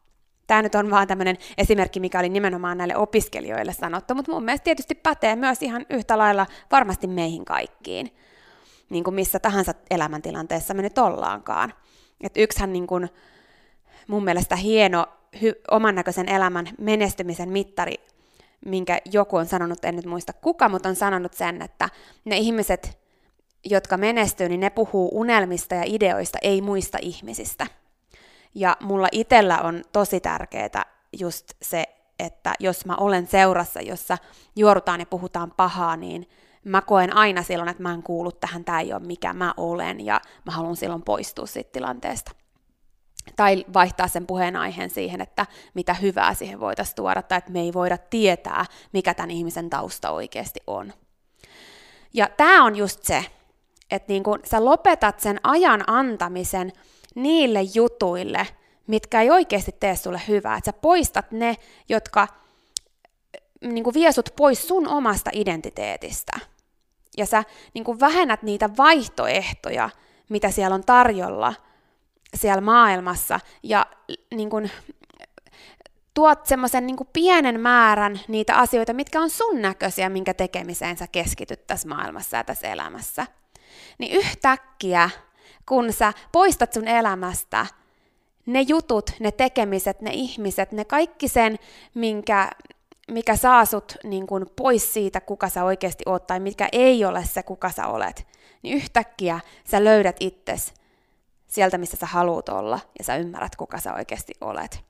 Tämä 0.49 0.63
nyt 0.63 0.75
on 0.75 0.91
vaan 0.91 1.09
tämmöinen 1.09 1.37
esimerkki, 1.59 2.01
mikä 2.01 2.19
oli 2.19 2.29
nimenomaan 2.29 2.79
näille 2.79 2.97
opiskelijoille 2.97 3.73
sanottu, 3.73 4.15
mutta 4.15 4.33
mun 4.33 4.45
mielestä 4.45 4.65
tietysti 4.65 4.95
pätee 4.95 5.37
myös 5.37 5.63
ihan 5.63 5.87
yhtä 5.91 6.19
lailla 6.19 6.47
varmasti 6.71 7.07
meihin 7.07 7.45
kaikkiin, 7.45 8.11
niin 8.91 9.05
kuin 9.05 9.15
missä 9.15 9.39
tahansa 9.39 9.75
elämäntilanteessa 9.91 10.75
me 10.75 10.83
nyt 10.83 10.99
ollaankaan. 10.99 11.75
Et 12.21 12.37
yksihän 12.37 12.73
niin 12.73 12.87
kuin 12.87 13.09
mun 14.07 14.25
mielestä 14.25 14.57
hieno 14.57 15.07
hy- 15.37 15.61
oman 15.71 15.95
näköisen 15.95 16.29
elämän 16.29 16.69
menestymisen 16.79 17.49
mittari, 17.49 17.95
minkä 18.67 18.99
joku 19.05 19.37
on 19.37 19.47
sanonut, 19.47 19.85
en 19.85 19.97
nyt 19.97 20.07
muista 20.07 20.33
kuka, 20.33 20.69
mutta 20.69 20.89
on 20.89 20.97
sanonut 20.97 21.35
sen, 21.35 21.63
että 21.63 21.89
ne 22.25 22.37
ihmiset, 22.37 22.99
jotka 23.65 23.97
menestyy, 23.97 24.49
niin 24.49 24.61
ne 24.61 24.71
puhuu 24.71 25.11
unelmista 25.13 25.75
ja 25.75 25.83
ideoista, 25.87 26.39
ei 26.43 26.61
muista 26.61 26.99
ihmisistä. 27.03 27.67
Ja 28.55 28.77
mulla 28.81 29.09
itsellä 29.13 29.59
on 29.59 29.83
tosi 29.93 30.21
tärkeää 30.21 30.85
just 31.13 31.53
se 31.63 31.85
että 32.19 32.55
jos 32.61 32.87
mä 32.87 32.97
olen 32.97 33.27
seurassa, 33.27 33.81
jossa 33.81 34.19
juorutaan 34.57 35.01
ja 35.01 35.07
puhutaan 35.07 35.53
pahaa, 35.57 35.97
niin 35.97 36.29
mä 36.65 36.81
koen 36.81 37.17
aina 37.17 37.43
silloin, 37.43 37.69
että 37.69 37.83
mä 37.83 37.93
en 37.93 38.03
kuulu 38.03 38.33
tähän, 38.33 38.65
tämä 38.65 38.81
ei 38.81 38.93
ole 38.93 39.03
mikä 39.03 39.33
mä 39.33 39.55
olen, 39.57 40.07
ja 40.07 40.21
mä 40.47 40.53
haluan 40.53 40.77
silloin 40.77 41.03
poistua 41.03 41.47
siitä 41.47 41.71
tilanteesta. 41.73 42.33
Tai 43.37 43.65
vaihtaa 43.75 44.09
sen 44.09 44.27
puheenaiheen 44.27 44.91
siihen, 44.91 45.21
että 45.21 45.47
mitä 45.75 45.95
hyvää 45.95 46.35
siihen 46.35 46.61
voitaisiin 46.61 46.97
tuoda, 46.97 47.23
tai 47.23 47.39
että 47.39 47.53
me 47.53 47.61
ei 47.61 47.73
voida 47.73 47.99
tietää, 47.99 48.65
mikä 48.93 49.15
tämän 49.15 49.31
ihmisen 49.31 49.71
tausta 49.71 50.11
oikeasti 50.11 50.61
on. 50.67 50.93
Ja 52.15 52.29
tämä 52.37 52.65
on 52.65 52.77
just 52.77 53.03
se, 53.03 53.25
että 53.91 54.13
niin 54.13 54.23
kun 54.23 54.41
sä 54.45 54.65
lopetat 54.65 55.21
sen 55.21 55.41
ajan 55.43 55.85
antamisen 55.87 56.73
niille 57.15 57.63
jutuille, 57.75 58.47
mitkä 58.87 59.23
ei 59.23 59.31
oikeasti 59.31 59.73
tee 59.81 59.97
sulle 59.97 60.21
hyvää. 60.29 60.57
Että 60.57 60.69
sä 60.69 60.73
poistat 60.73 61.33
ne, 61.33 61.57
jotka 61.89 62.29
niin 63.61 63.85
kuin 63.85 63.95
vie 63.95 64.13
sut 64.13 64.31
pois 64.37 64.69
sun 64.69 64.89
omasta 64.89 65.31
identiteetistä. 65.33 66.33
Ja 67.17 67.27
sä 67.27 67.45
niin 67.75 67.85
kuin 67.85 68.01
vähennät 68.01 68.43
niitä 68.43 68.71
vaihtoehtoja, 68.77 69.91
mitä 70.29 70.51
siellä 70.51 70.75
on 70.75 70.85
tarjolla 70.85 71.55
siellä 72.35 72.61
maailmassa. 72.61 73.41
Ja 73.63 73.87
niin 74.35 74.51
kuin, 74.51 74.71
tuot 76.15 76.47
semmoisen 76.47 76.87
niin 76.87 76.97
pienen 77.13 77.61
määrän 77.61 78.21
niitä 78.29 78.55
asioita, 78.57 78.93
mitkä 78.93 79.21
on 79.21 79.31
sun 79.31 79.63
näköisiä, 79.63 80.09
minkä 80.09 80.35
tekemiseen 80.35 80.97
sä 80.97 81.07
keskityt 81.07 81.67
tässä 81.67 81.89
maailmassa 81.89 82.37
ja 82.37 82.45
tässä 82.45 82.69
elämässä. 82.69 83.27
Niin 83.99 84.13
yhtäkkiä, 84.13 85.11
kun 85.69 85.93
sä 85.93 86.13
poistat 86.33 86.73
sun 86.73 86.89
elämästä 86.89 87.67
ne 88.47 88.61
jutut, 88.61 89.11
ne 89.21 89.33
tekemiset, 89.33 90.01
ne 90.01 90.11
ihmiset, 90.13 90.73
ne 90.73 90.85
kaikki 90.85 91.29
sen, 91.29 91.59
minkä, 91.95 92.51
mikä 93.11 93.37
saa 93.37 93.65
sut 93.65 93.97
niin 94.05 94.27
kuin 94.27 94.47
pois 94.57 94.93
siitä, 94.95 95.21
kuka 95.21 95.49
sä 95.49 95.65
oikeasti 95.65 96.05
oot, 96.07 96.27
tai 96.27 96.41
mikä 96.41 96.69
ei 96.73 97.05
ole 97.05 97.25
se, 97.25 97.43
kuka 97.43 97.71
sä 97.71 97.87
olet, 97.87 98.27
niin 98.63 98.77
yhtäkkiä 98.77 99.41
sä 99.65 99.85
löydät 99.85 100.17
itses 100.21 100.75
sieltä, 101.47 101.79
missä 101.79 101.97
sä 101.97 102.07
haluut 102.07 102.49
olla, 102.49 102.81
ja 102.99 103.05
sä 103.05 103.17
ymmärrät, 103.17 103.57
kuka 103.57 103.79
sä 103.79 103.95
oikeasti 103.95 104.33
olet. 104.41 104.85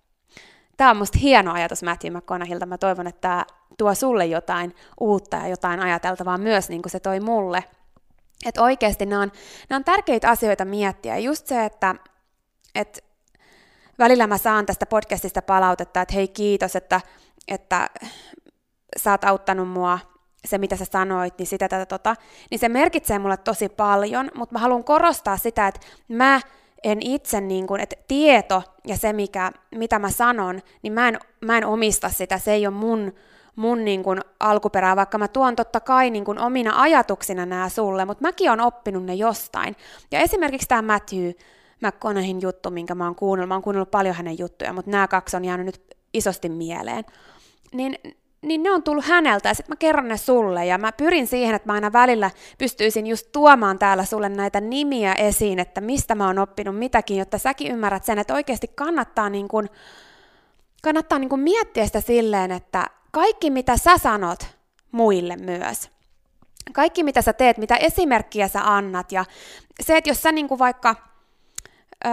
Tämä 0.77 0.91
on 0.91 0.97
musta 0.97 1.19
hieno 1.19 1.53
ajatus 1.53 1.83
Matthew 1.83 2.17
McConaughilta. 2.17 2.67
Mä 2.67 2.79
toivon, 2.79 3.07
että 3.07 3.21
tämä 3.21 3.45
tuo 3.79 3.95
sulle 3.95 4.27
jotain 4.27 4.75
uutta 5.01 5.37
ja 5.37 5.49
jotain 5.49 5.81
ajateltavaa 5.81 6.39
myös, 6.39 6.69
niin 6.69 6.83
kuin 6.83 6.91
se 6.91 7.01
toi 7.01 7.21
mulle. 7.21 7.65
Että 8.47 8.63
oikeasti 8.63 9.07
nämä 9.07 9.23
on, 9.23 9.33
nämä 9.71 9.77
on 9.77 9.85
tärkeitä 9.85 10.31
asioita 10.31 10.65
miettiä. 10.65 11.19
Just 11.19 11.47
se, 11.47 11.65
että, 11.65 11.95
että 12.75 13.01
välillä 13.99 14.27
mä 14.27 14.39
saan 14.39 14.67
tästä 14.67 14.87
podcastista 14.87 15.43
palautetta, 15.43 16.01
että 16.01 16.15
hei 16.15 16.29
kiitos, 16.29 16.77
että, 16.77 17.01
että 17.49 17.91
sä 18.97 19.11
oot 19.11 19.25
auttanut 19.25 19.69
mua. 19.69 19.99
Se, 20.45 20.59
mitä 20.59 20.77
sä 20.77 20.85
sanoit, 20.85 21.39
niin 21.39 21.47
sitä 21.47 21.69
tätä 21.69 21.87
tota, 21.87 22.17
niin 22.51 22.59
se 22.59 22.69
merkitsee 22.69 23.19
mulle 23.19 23.37
tosi 23.37 23.69
paljon, 23.69 24.31
mutta 24.35 24.53
mä 24.53 24.59
haluan 24.59 24.85
korostaa 24.85 25.37
sitä, 25.37 25.69
että 25.69 25.81
mä 26.09 26.41
en 26.85 26.99
itse, 27.03 27.41
niin 27.41 27.67
kuin, 27.67 27.81
että 27.81 27.97
tieto 28.09 28.63
ja 28.87 28.97
se, 28.97 29.13
mikä, 29.13 29.53
mitä 29.75 29.99
mä 29.99 30.11
sanon, 30.11 30.61
niin 30.83 30.93
mä 30.93 31.09
en, 31.09 31.19
mä 31.41 31.59
en 31.59 31.67
omista 31.67 32.09
sitä, 32.09 32.39
se 32.39 32.53
ei 32.53 32.67
ole 32.67 32.75
mun, 32.75 33.13
mun 33.59 33.85
niin 33.85 34.03
kuin 34.03 34.21
alkuperää, 34.41 34.97
vaikka 34.97 35.19
mä 35.19 35.29
tuon 35.29 35.57
totta 35.57 35.81
kai 35.81 36.11
niin 36.11 36.25
kuin 36.25 36.39
omina 36.39 36.83
ajatuksina 36.83 37.47
nämä 37.47 37.69
sulle, 37.69 38.05
mutta 38.05 38.23
mäkin 38.23 38.51
on 38.51 38.61
oppinut 38.61 39.05
ne 39.05 39.15
jostain. 39.15 39.77
Ja 40.11 40.21
esimerkiksi 40.21 40.69
tämä 40.69 40.83
Matthew 40.83 41.31
McConaughin 41.81 42.43
juttu, 42.43 42.71
minkä 42.71 42.95
mä 42.95 43.05
oon 43.05 43.15
kuunnellut, 43.15 43.49
mä 43.49 43.55
oon 43.55 43.63
kuunnellut 43.63 43.91
paljon 43.91 44.15
hänen 44.15 44.39
juttuja, 44.39 44.73
mutta 44.73 44.91
nämä 44.91 45.09
kaksi 45.09 45.37
on 45.37 45.45
jäänyt 45.45 45.67
nyt 45.67 45.81
isosti 46.15 46.49
mieleen. 46.49 47.05
Niin 47.73 47.99
niin 48.43 48.63
ne 48.63 48.71
on 48.71 48.83
tullut 48.83 49.05
häneltä 49.05 49.49
ja 49.49 49.55
sitten 49.55 49.73
mä 49.73 49.77
kerron 49.77 50.09
ne 50.09 50.17
sulle 50.17 50.67
ja 50.67 50.79
mä 50.79 50.93
pyrin 50.93 51.27
siihen, 51.27 51.55
että 51.55 51.69
mä 51.69 51.73
aina 51.73 51.93
välillä 51.93 52.31
pystyisin 52.59 53.07
just 53.07 53.33
tuomaan 53.33 53.79
täällä 53.79 54.05
sulle 54.05 54.29
näitä 54.29 54.61
nimiä 54.61 55.15
esiin, 55.15 55.59
että 55.59 55.81
mistä 55.81 56.15
mä 56.15 56.27
oon 56.27 56.39
oppinut 56.39 56.79
mitäkin, 56.79 57.17
jotta 57.17 57.39
säkin 57.39 57.73
ymmärrät 57.73 58.05
sen, 58.05 58.19
että 58.19 58.35
oikeasti 58.35 58.69
kannattaa, 58.75 59.31
niin 59.31 59.49
kun, 59.49 59.69
kannattaa 60.83 61.19
niin 61.19 61.29
kun 61.29 61.41
miettiä 61.41 61.87
sitä 61.87 62.01
silleen, 62.01 62.51
että 62.51 62.87
kaikki 63.19 63.51
mitä 63.51 63.77
sä 63.77 63.99
sanot 63.99 64.47
muille 64.93 65.37
myös, 65.37 65.91
kaikki 66.73 67.03
mitä 67.03 67.23
sä 67.23 67.33
teet, 67.33 67.59
mitä 67.59 67.77
esimerkkiä 67.77 68.49
sä 68.49 68.77
annat. 68.77 69.13
Ja 69.13 69.25
se, 69.81 69.97
että 69.97 70.11
jos 70.11 70.23
sä 70.23 70.33
niin 70.33 70.49
vaikka 70.59 70.97
ö, 72.07 72.09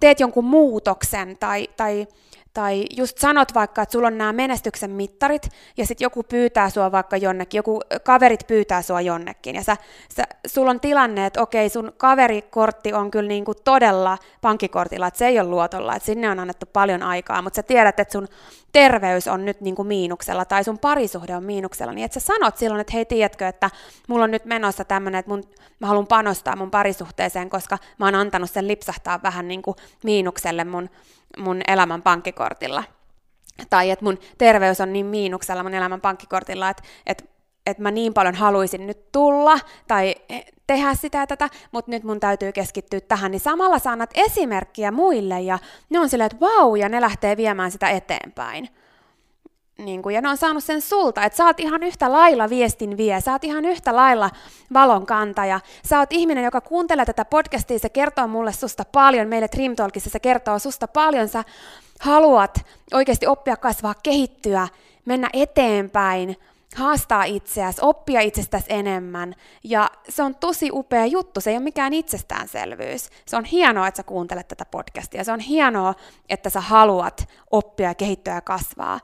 teet 0.00 0.20
jonkun 0.20 0.44
muutoksen 0.44 1.36
tai, 1.38 1.68
tai 1.76 2.06
tai 2.54 2.86
just 2.96 3.18
sanot 3.18 3.54
vaikka, 3.54 3.82
että 3.82 3.92
sulla 3.92 4.06
on 4.06 4.18
nämä 4.18 4.32
menestyksen 4.32 4.90
mittarit, 4.90 5.48
ja 5.76 5.86
sitten 5.86 6.04
joku 6.04 6.22
pyytää 6.22 6.70
sua 6.70 6.92
vaikka 6.92 7.16
jonnekin, 7.16 7.58
joku 7.58 7.80
kaverit 8.02 8.46
pyytää 8.46 8.82
sua 8.82 9.00
jonnekin, 9.00 9.54
ja 9.54 9.62
sä, 9.62 9.76
sä, 10.16 10.24
sulla 10.46 10.70
on 10.70 10.80
tilanne, 10.80 11.26
että 11.26 11.42
okei, 11.42 11.68
sun 11.68 11.92
kaverikortti 11.96 12.92
on 12.92 13.10
kyllä 13.10 13.28
niinku 13.28 13.54
todella 13.54 14.18
pankkikortilla, 14.40 15.06
että 15.06 15.18
se 15.18 15.26
ei 15.26 15.40
ole 15.40 15.48
luotolla, 15.48 15.96
että 15.96 16.06
sinne 16.06 16.30
on 16.30 16.40
annettu 16.40 16.66
paljon 16.72 17.02
aikaa, 17.02 17.42
mutta 17.42 17.56
sä 17.56 17.62
tiedät, 17.62 18.00
että 18.00 18.12
sun 18.12 18.28
terveys 18.72 19.28
on 19.28 19.44
nyt 19.44 19.60
niinku 19.60 19.84
miinuksella, 19.84 20.44
tai 20.44 20.64
sun 20.64 20.78
parisuhde 20.78 21.36
on 21.36 21.44
miinuksella, 21.44 21.92
niin 21.92 22.04
että 22.04 22.20
sä 22.20 22.26
sanot 22.26 22.56
silloin, 22.56 22.80
että 22.80 22.92
hei, 22.92 23.04
tiedätkö, 23.04 23.48
että 23.48 23.70
mulla 24.08 24.24
on 24.24 24.30
nyt 24.30 24.44
menossa 24.44 24.84
tämmöinen, 24.84 25.18
että 25.18 25.30
mun, 25.30 25.44
mä 25.80 25.86
haluan 25.86 26.06
panostaa 26.06 26.56
mun 26.56 26.70
parisuhteeseen, 26.70 27.50
koska 27.50 27.78
mä 27.98 28.04
oon 28.04 28.14
antanut 28.14 28.50
sen 28.50 28.68
lipsahtaa 28.68 29.22
vähän 29.22 29.48
niinku 29.48 29.76
miinukselle 30.04 30.64
mun 30.64 30.90
mun 31.38 31.60
elämän 31.66 32.02
pankkikortilla. 32.02 32.84
Tai 33.70 33.90
että 33.90 34.04
mun 34.04 34.18
terveys 34.38 34.80
on 34.80 34.92
niin 34.92 35.06
miinuksella 35.06 35.62
mun 35.62 35.74
elämän 35.74 36.00
pankkikortilla, 36.00 36.70
että, 36.70 36.82
että, 37.06 37.24
että 37.66 37.82
mä 37.82 37.90
niin 37.90 38.14
paljon 38.14 38.34
haluaisin 38.34 38.86
nyt 38.86 39.12
tulla 39.12 39.58
tai 39.88 40.14
tehdä 40.66 40.94
sitä 40.94 41.18
ja 41.18 41.26
tätä, 41.26 41.48
mutta 41.72 41.90
nyt 41.90 42.04
mun 42.04 42.20
täytyy 42.20 42.52
keskittyä 42.52 43.00
tähän, 43.00 43.30
niin 43.30 43.40
samalla 43.40 43.78
sä 43.78 43.92
annat 43.92 44.10
esimerkkiä 44.14 44.90
muille 44.90 45.40
ja 45.40 45.58
ne 45.90 46.00
on 46.00 46.08
silleen, 46.08 46.30
että 46.32 46.46
vau, 46.46 46.74
ja 46.74 46.88
ne 46.88 47.00
lähtee 47.00 47.36
viemään 47.36 47.70
sitä 47.70 47.88
eteenpäin. 47.88 48.68
Niin 49.84 50.02
kuin, 50.02 50.14
ja 50.14 50.20
ne 50.20 50.28
on 50.28 50.36
saanut 50.36 50.64
sen 50.64 50.80
sulta, 50.80 51.24
että 51.24 51.36
sä 51.36 51.46
oot 51.46 51.60
ihan 51.60 51.82
yhtä 51.82 52.12
lailla 52.12 52.50
viestin 52.50 52.96
vie, 52.96 53.20
sä 53.20 53.32
oot 53.32 53.44
ihan 53.44 53.64
yhtä 53.64 53.96
lailla 53.96 54.30
valon 54.72 55.06
kantaja. 55.06 55.60
Sä 55.84 55.98
oot 55.98 56.12
ihminen, 56.12 56.44
joka 56.44 56.60
kuuntelee 56.60 57.04
tätä 57.04 57.24
podcastia, 57.24 57.78
se 57.78 57.88
kertoo 57.88 58.26
mulle 58.26 58.52
susta 58.52 58.84
paljon, 58.92 59.28
meille 59.28 59.48
Dream 59.56 59.76
Talkissa 59.76 60.10
se 60.10 60.20
kertoo 60.20 60.58
susta 60.58 60.88
paljon, 60.88 61.28
sä 61.28 61.44
haluat 62.00 62.66
oikeasti 62.92 63.26
oppia, 63.26 63.56
kasvaa, 63.56 63.94
kehittyä, 64.02 64.68
mennä 65.04 65.28
eteenpäin, 65.32 66.36
haastaa 66.76 67.24
itseäsi, 67.24 67.78
oppia 67.82 68.20
itsestäsi 68.20 68.66
enemmän. 68.68 69.34
Ja 69.64 69.90
se 70.08 70.22
on 70.22 70.34
tosi 70.34 70.70
upea 70.72 71.06
juttu, 71.06 71.40
se 71.40 71.50
ei 71.50 71.56
ole 71.56 71.64
mikään 71.64 71.92
itsestäänselvyys. 71.94 73.08
Se 73.26 73.36
on 73.36 73.44
hienoa, 73.44 73.88
että 73.88 73.96
sä 73.96 74.02
kuuntelet 74.02 74.48
tätä 74.48 74.64
podcastia, 74.64 75.24
se 75.24 75.32
on 75.32 75.40
hienoa, 75.40 75.94
että 76.28 76.50
sä 76.50 76.60
haluat 76.60 77.28
oppia, 77.50 77.94
kehittyä 77.94 78.34
ja 78.34 78.40
kasvaa 78.40 79.00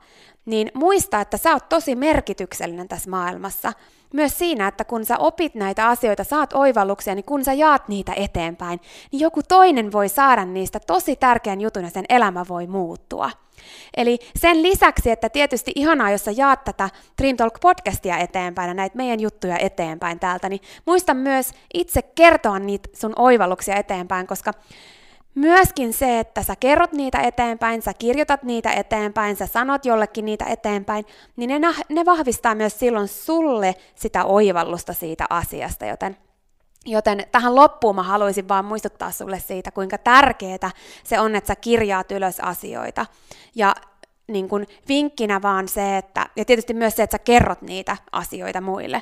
niin 0.47 0.71
muista, 0.73 1.21
että 1.21 1.37
sä 1.37 1.53
oot 1.53 1.69
tosi 1.69 1.95
merkityksellinen 1.95 2.87
tässä 2.87 3.09
maailmassa. 3.09 3.73
Myös 4.13 4.37
siinä, 4.37 4.67
että 4.67 4.83
kun 4.83 5.05
sä 5.05 5.17
opit 5.17 5.55
näitä 5.55 5.87
asioita, 5.87 6.23
saat 6.23 6.53
oivalluksia, 6.53 7.15
niin 7.15 7.25
kun 7.25 7.45
sä 7.45 7.53
jaat 7.53 7.87
niitä 7.87 8.13
eteenpäin, 8.15 8.79
niin 9.11 9.19
joku 9.19 9.41
toinen 9.47 9.91
voi 9.91 10.09
saada 10.09 10.45
niistä 10.45 10.79
tosi 10.79 11.15
tärkeän 11.15 11.61
jutun 11.61 11.83
ja 11.83 11.89
sen 11.89 12.05
elämä 12.09 12.45
voi 12.49 12.67
muuttua. 12.67 13.31
Eli 13.97 14.19
sen 14.35 14.63
lisäksi, 14.63 15.11
että 15.11 15.29
tietysti 15.29 15.71
ihanaa, 15.75 16.11
jos 16.11 16.25
sä 16.25 16.31
jaat 16.31 16.63
tätä 16.63 16.89
Dream 17.21 17.37
Talk 17.37 17.59
podcastia 17.61 18.17
eteenpäin 18.17 18.67
ja 18.67 18.73
näitä 18.73 18.97
meidän 18.97 19.19
juttuja 19.19 19.57
eteenpäin 19.57 20.19
täältä, 20.19 20.49
niin 20.49 20.61
muista 20.85 21.13
myös 21.13 21.51
itse 21.73 22.01
kertoa 22.01 22.59
niitä 22.59 22.89
sun 22.93 23.13
oivalluksia 23.15 23.75
eteenpäin, 23.75 24.27
koska 24.27 24.53
Myöskin 25.37 25.93
se, 25.93 26.19
että 26.19 26.43
sä 26.43 26.55
kerrot 26.59 26.91
niitä 26.91 27.19
eteenpäin, 27.21 27.81
sä 27.81 27.93
kirjoitat 27.93 28.43
niitä 28.43 28.71
eteenpäin, 28.71 29.35
sä 29.35 29.45
sanot 29.45 29.85
jollekin 29.85 30.25
niitä 30.25 30.45
eteenpäin, 30.45 31.05
niin 31.35 31.61
ne, 31.61 31.69
ne 31.89 32.05
vahvistaa 32.05 32.55
myös 32.55 32.79
silloin 32.79 33.07
sulle 33.07 33.75
sitä 33.95 34.25
oivallusta 34.25 34.93
siitä 34.93 35.25
asiasta, 35.29 35.85
joten 35.85 36.17
Joten 36.85 37.25
tähän 37.31 37.55
loppuun 37.55 37.95
mä 37.95 38.03
haluaisin 38.03 38.47
vaan 38.47 38.65
muistuttaa 38.65 39.11
sulle 39.11 39.39
siitä, 39.39 39.71
kuinka 39.71 39.97
tärkeää 39.97 40.71
se 41.03 41.19
on, 41.19 41.35
että 41.35 41.47
sä 41.47 41.55
kirjaat 41.55 42.11
ylös 42.11 42.39
asioita. 42.39 43.05
Ja 43.55 43.75
niin 44.27 44.49
kun 44.49 44.65
vinkkinä 44.87 45.41
vaan 45.41 45.67
se, 45.67 45.97
että, 45.97 46.25
ja 46.35 46.45
tietysti 46.45 46.73
myös 46.73 46.95
se, 46.95 47.03
että 47.03 47.13
sä 47.13 47.23
kerrot 47.23 47.61
niitä 47.61 47.97
asioita 48.11 48.61
muille 48.61 49.01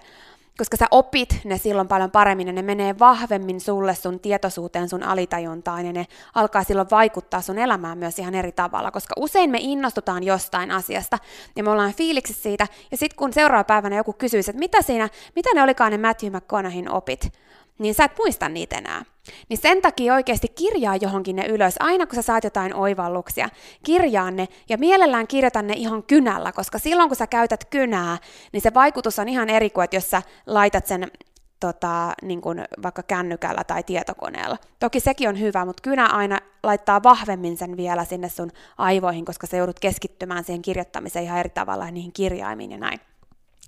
koska 0.57 0.77
sä 0.77 0.85
opit 0.91 1.41
ne 1.43 1.57
silloin 1.57 1.87
paljon 1.87 2.11
paremmin 2.11 2.47
ja 2.47 2.53
ne 2.53 2.61
menee 2.61 2.99
vahvemmin 2.99 3.61
sulle, 3.61 3.95
sun 3.95 4.19
tietoisuuteen, 4.19 4.89
sun 4.89 5.03
alitajuntaan 5.03 5.85
ja 5.85 5.93
ne 5.93 6.05
alkaa 6.35 6.63
silloin 6.63 6.87
vaikuttaa 6.91 7.41
sun 7.41 7.57
elämään 7.57 7.97
myös 7.97 8.19
ihan 8.19 8.35
eri 8.35 8.51
tavalla, 8.51 8.91
koska 8.91 9.13
usein 9.17 9.49
me 9.49 9.57
innostutaan 9.61 10.23
jostain 10.23 10.71
asiasta 10.71 11.17
ja 11.55 11.63
me 11.63 11.69
ollaan 11.69 11.93
fiiliksissä 11.93 12.43
siitä. 12.43 12.67
Ja 12.91 12.97
sitten 12.97 13.17
kun 13.17 13.33
seuraava 13.33 13.63
päivänä 13.63 13.95
joku 13.95 14.13
kysyisi, 14.13 14.51
että 14.51 14.59
mitä 14.59 14.81
siinä, 14.81 15.09
mitä 15.35 15.49
ne 15.55 15.63
olikaan 15.63 15.91
ne 15.91 15.97
Matthew 15.97 16.35
McConaughey 16.35 16.85
opit, 16.89 17.31
niin 17.79 17.93
sä 17.93 18.03
et 18.03 18.17
muista 18.17 18.49
niitä 18.49 18.77
enää. 18.77 19.05
Niin 19.49 19.57
sen 19.57 19.81
takia 19.81 20.13
oikeasti 20.13 20.47
kirjaa 20.47 20.95
johonkin 20.95 21.35
ne 21.35 21.45
ylös, 21.45 21.75
aina 21.79 22.05
kun 22.05 22.15
sä 22.15 22.21
saat 22.21 22.43
jotain 22.43 22.75
oivalluksia, 22.75 23.49
kirjaa 23.83 24.31
ne 24.31 24.47
ja 24.69 24.77
mielellään 24.77 25.27
kirjoita 25.27 25.61
ne 25.61 25.73
ihan 25.73 26.03
kynällä, 26.03 26.51
koska 26.51 26.79
silloin 26.79 27.09
kun 27.09 27.15
sä 27.15 27.27
käytät 27.27 27.65
kynää, 27.65 28.17
niin 28.51 28.61
se 28.61 28.73
vaikutus 28.73 29.19
on 29.19 29.29
ihan 29.29 29.49
eri 29.49 29.69
kuin, 29.69 29.83
että 29.83 29.95
jos 29.95 30.09
sä 30.09 30.21
laitat 30.45 30.85
sen 30.85 31.11
tota, 31.59 32.13
niin 32.21 32.41
kuin 32.41 32.63
vaikka 32.83 33.03
kännykällä 33.03 33.63
tai 33.63 33.83
tietokoneella. 33.83 34.57
Toki 34.79 34.99
sekin 34.99 35.29
on 35.29 35.39
hyvä, 35.39 35.65
mutta 35.65 35.81
kynä 35.81 36.05
aina 36.05 36.39
laittaa 36.63 37.03
vahvemmin 37.03 37.57
sen 37.57 37.77
vielä 37.77 38.05
sinne 38.05 38.29
sun 38.29 38.51
aivoihin, 38.77 39.25
koska 39.25 39.47
sä 39.47 39.57
joudut 39.57 39.79
keskittymään 39.79 40.43
siihen 40.43 40.61
kirjoittamiseen 40.61 41.25
ihan 41.25 41.39
eri 41.39 41.49
tavalla 41.49 41.91
niihin 41.91 42.13
kirjaimiin 42.13 42.71
ja 42.71 42.77
näin. 42.77 42.99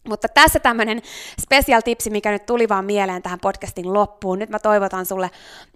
Mutta 0.07 0.27
tässä 0.27 0.59
tämmöinen 0.59 1.01
special 1.41 1.81
tipsi, 1.81 2.09
mikä 2.09 2.31
nyt 2.31 2.45
tuli 2.45 2.69
vaan 2.69 2.85
mieleen 2.85 3.21
tähän 3.21 3.39
podcastin 3.39 3.93
loppuun. 3.93 4.39
Nyt 4.39 4.49
mä 4.49 4.59
toivotan 4.59 5.05
sulle 5.05 5.29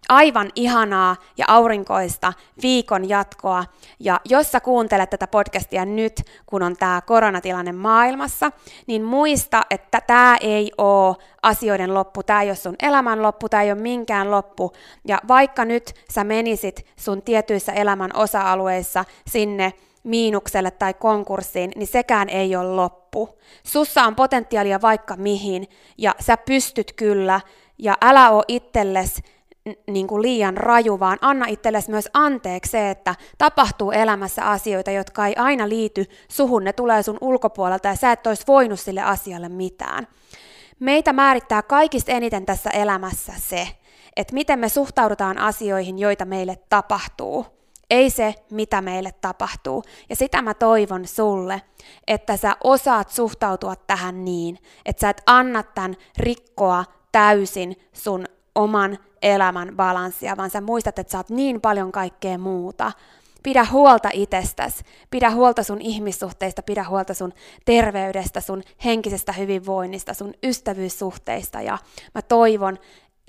aivan 0.09 0.49
ihanaa 0.55 1.15
ja 1.37 1.45
aurinkoista 1.47 2.33
viikon 2.61 3.09
jatkoa. 3.09 3.65
Ja 3.99 4.19
jos 4.25 4.51
sä 4.51 4.59
kuuntelet 4.59 5.09
tätä 5.09 5.27
podcastia 5.27 5.85
nyt, 5.85 6.21
kun 6.45 6.63
on 6.63 6.75
tämä 6.77 7.01
koronatilanne 7.05 7.71
maailmassa, 7.71 8.51
niin 8.87 9.03
muista, 9.03 9.61
että 9.69 10.01
tämä 10.01 10.37
ei 10.41 10.71
ole 10.77 11.15
asioiden 11.43 11.93
loppu, 11.93 12.23
tämä 12.23 12.41
ei 12.41 12.49
ole 12.49 12.55
sun 12.55 12.75
elämän 12.81 13.21
loppu, 13.21 13.49
tämä 13.49 13.63
ei 13.63 13.71
ole 13.71 13.81
minkään 13.81 14.31
loppu. 14.31 14.71
Ja 15.07 15.19
vaikka 15.27 15.65
nyt 15.65 15.93
sä 16.09 16.23
menisit 16.23 16.85
sun 16.95 17.21
tietyissä 17.21 17.71
elämän 17.71 18.15
osa-alueissa 18.15 19.05
sinne 19.27 19.73
miinukselle 20.03 20.71
tai 20.71 20.93
konkurssiin, 20.93 21.71
niin 21.75 21.87
sekään 21.87 22.29
ei 22.29 22.55
ole 22.55 22.75
loppu. 22.75 23.39
Sussa 23.63 24.03
on 24.03 24.15
potentiaalia 24.15 24.81
vaikka 24.81 25.15
mihin, 25.15 25.67
ja 25.97 26.15
sä 26.19 26.37
pystyt 26.37 26.93
kyllä, 26.93 27.41
ja 27.77 27.97
älä 28.01 28.29
ole 28.29 28.43
itsellesi 28.47 29.21
niin 29.87 30.07
kuin 30.07 30.21
liian 30.21 30.57
raju, 30.57 30.99
vaan 30.99 31.17
anna 31.21 31.45
itsellesi 31.45 31.89
myös 31.91 32.09
anteeksi 32.13 32.71
se, 32.71 32.89
että 32.89 33.15
tapahtuu 33.37 33.91
elämässä 33.91 34.45
asioita, 34.45 34.91
jotka 34.91 35.27
ei 35.27 35.35
aina 35.35 35.69
liity 35.69 36.05
suhun, 36.27 36.63
ne 36.63 36.73
tulee 36.73 37.03
sun 37.03 37.17
ulkopuolelta 37.21 37.87
ja 37.87 37.95
sä 37.95 38.11
et 38.11 38.27
olisi 38.27 38.43
voinut 38.47 38.79
sille 38.79 39.01
asialle 39.01 39.49
mitään. 39.49 40.07
Meitä 40.79 41.13
määrittää 41.13 41.61
kaikista 41.61 42.11
eniten 42.11 42.45
tässä 42.45 42.69
elämässä 42.69 43.33
se, 43.37 43.67
että 44.15 44.33
miten 44.33 44.59
me 44.59 44.69
suhtaudutaan 44.69 45.37
asioihin, 45.37 45.99
joita 45.99 46.25
meille 46.25 46.59
tapahtuu 46.69 47.60
ei 47.91 48.09
se, 48.09 48.35
mitä 48.51 48.81
meille 48.81 49.11
tapahtuu. 49.21 49.83
Ja 50.09 50.15
sitä 50.15 50.41
mä 50.41 50.53
toivon 50.53 51.07
sulle, 51.07 51.61
että 52.07 52.37
sä 52.37 52.57
osaat 52.63 53.09
suhtautua 53.09 53.75
tähän 53.75 54.25
niin, 54.25 54.57
että 54.85 55.01
sä 55.01 55.09
et 55.09 55.21
anna 55.25 55.63
tämän 55.63 55.95
rikkoa 56.17 56.85
täysin 57.11 57.75
sun 57.93 58.25
oman 58.55 58.97
elämän 59.21 59.75
balanssia, 59.75 60.37
vaan 60.37 60.49
sä 60.49 60.61
muistat, 60.61 60.99
että 60.99 61.11
sä 61.11 61.17
oot 61.17 61.29
niin 61.29 61.61
paljon 61.61 61.91
kaikkea 61.91 62.37
muuta. 62.37 62.91
Pidä 63.43 63.65
huolta 63.71 64.09
itsestäsi, 64.13 64.83
pidä 65.09 65.31
huolta 65.31 65.63
sun 65.63 65.81
ihmissuhteista, 65.81 66.63
pidä 66.63 66.83
huolta 66.83 67.13
sun 67.13 67.33
terveydestä, 67.65 68.41
sun 68.41 68.63
henkisestä 68.85 69.31
hyvinvoinnista, 69.31 70.13
sun 70.13 70.33
ystävyyssuhteista 70.43 71.61
ja 71.61 71.77
mä 72.15 72.21
toivon 72.21 72.77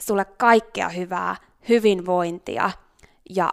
sulle 0.01 0.25
kaikkea 0.25 0.89
hyvää, 0.89 1.37
hyvinvointia 1.69 2.71
ja 3.31 3.53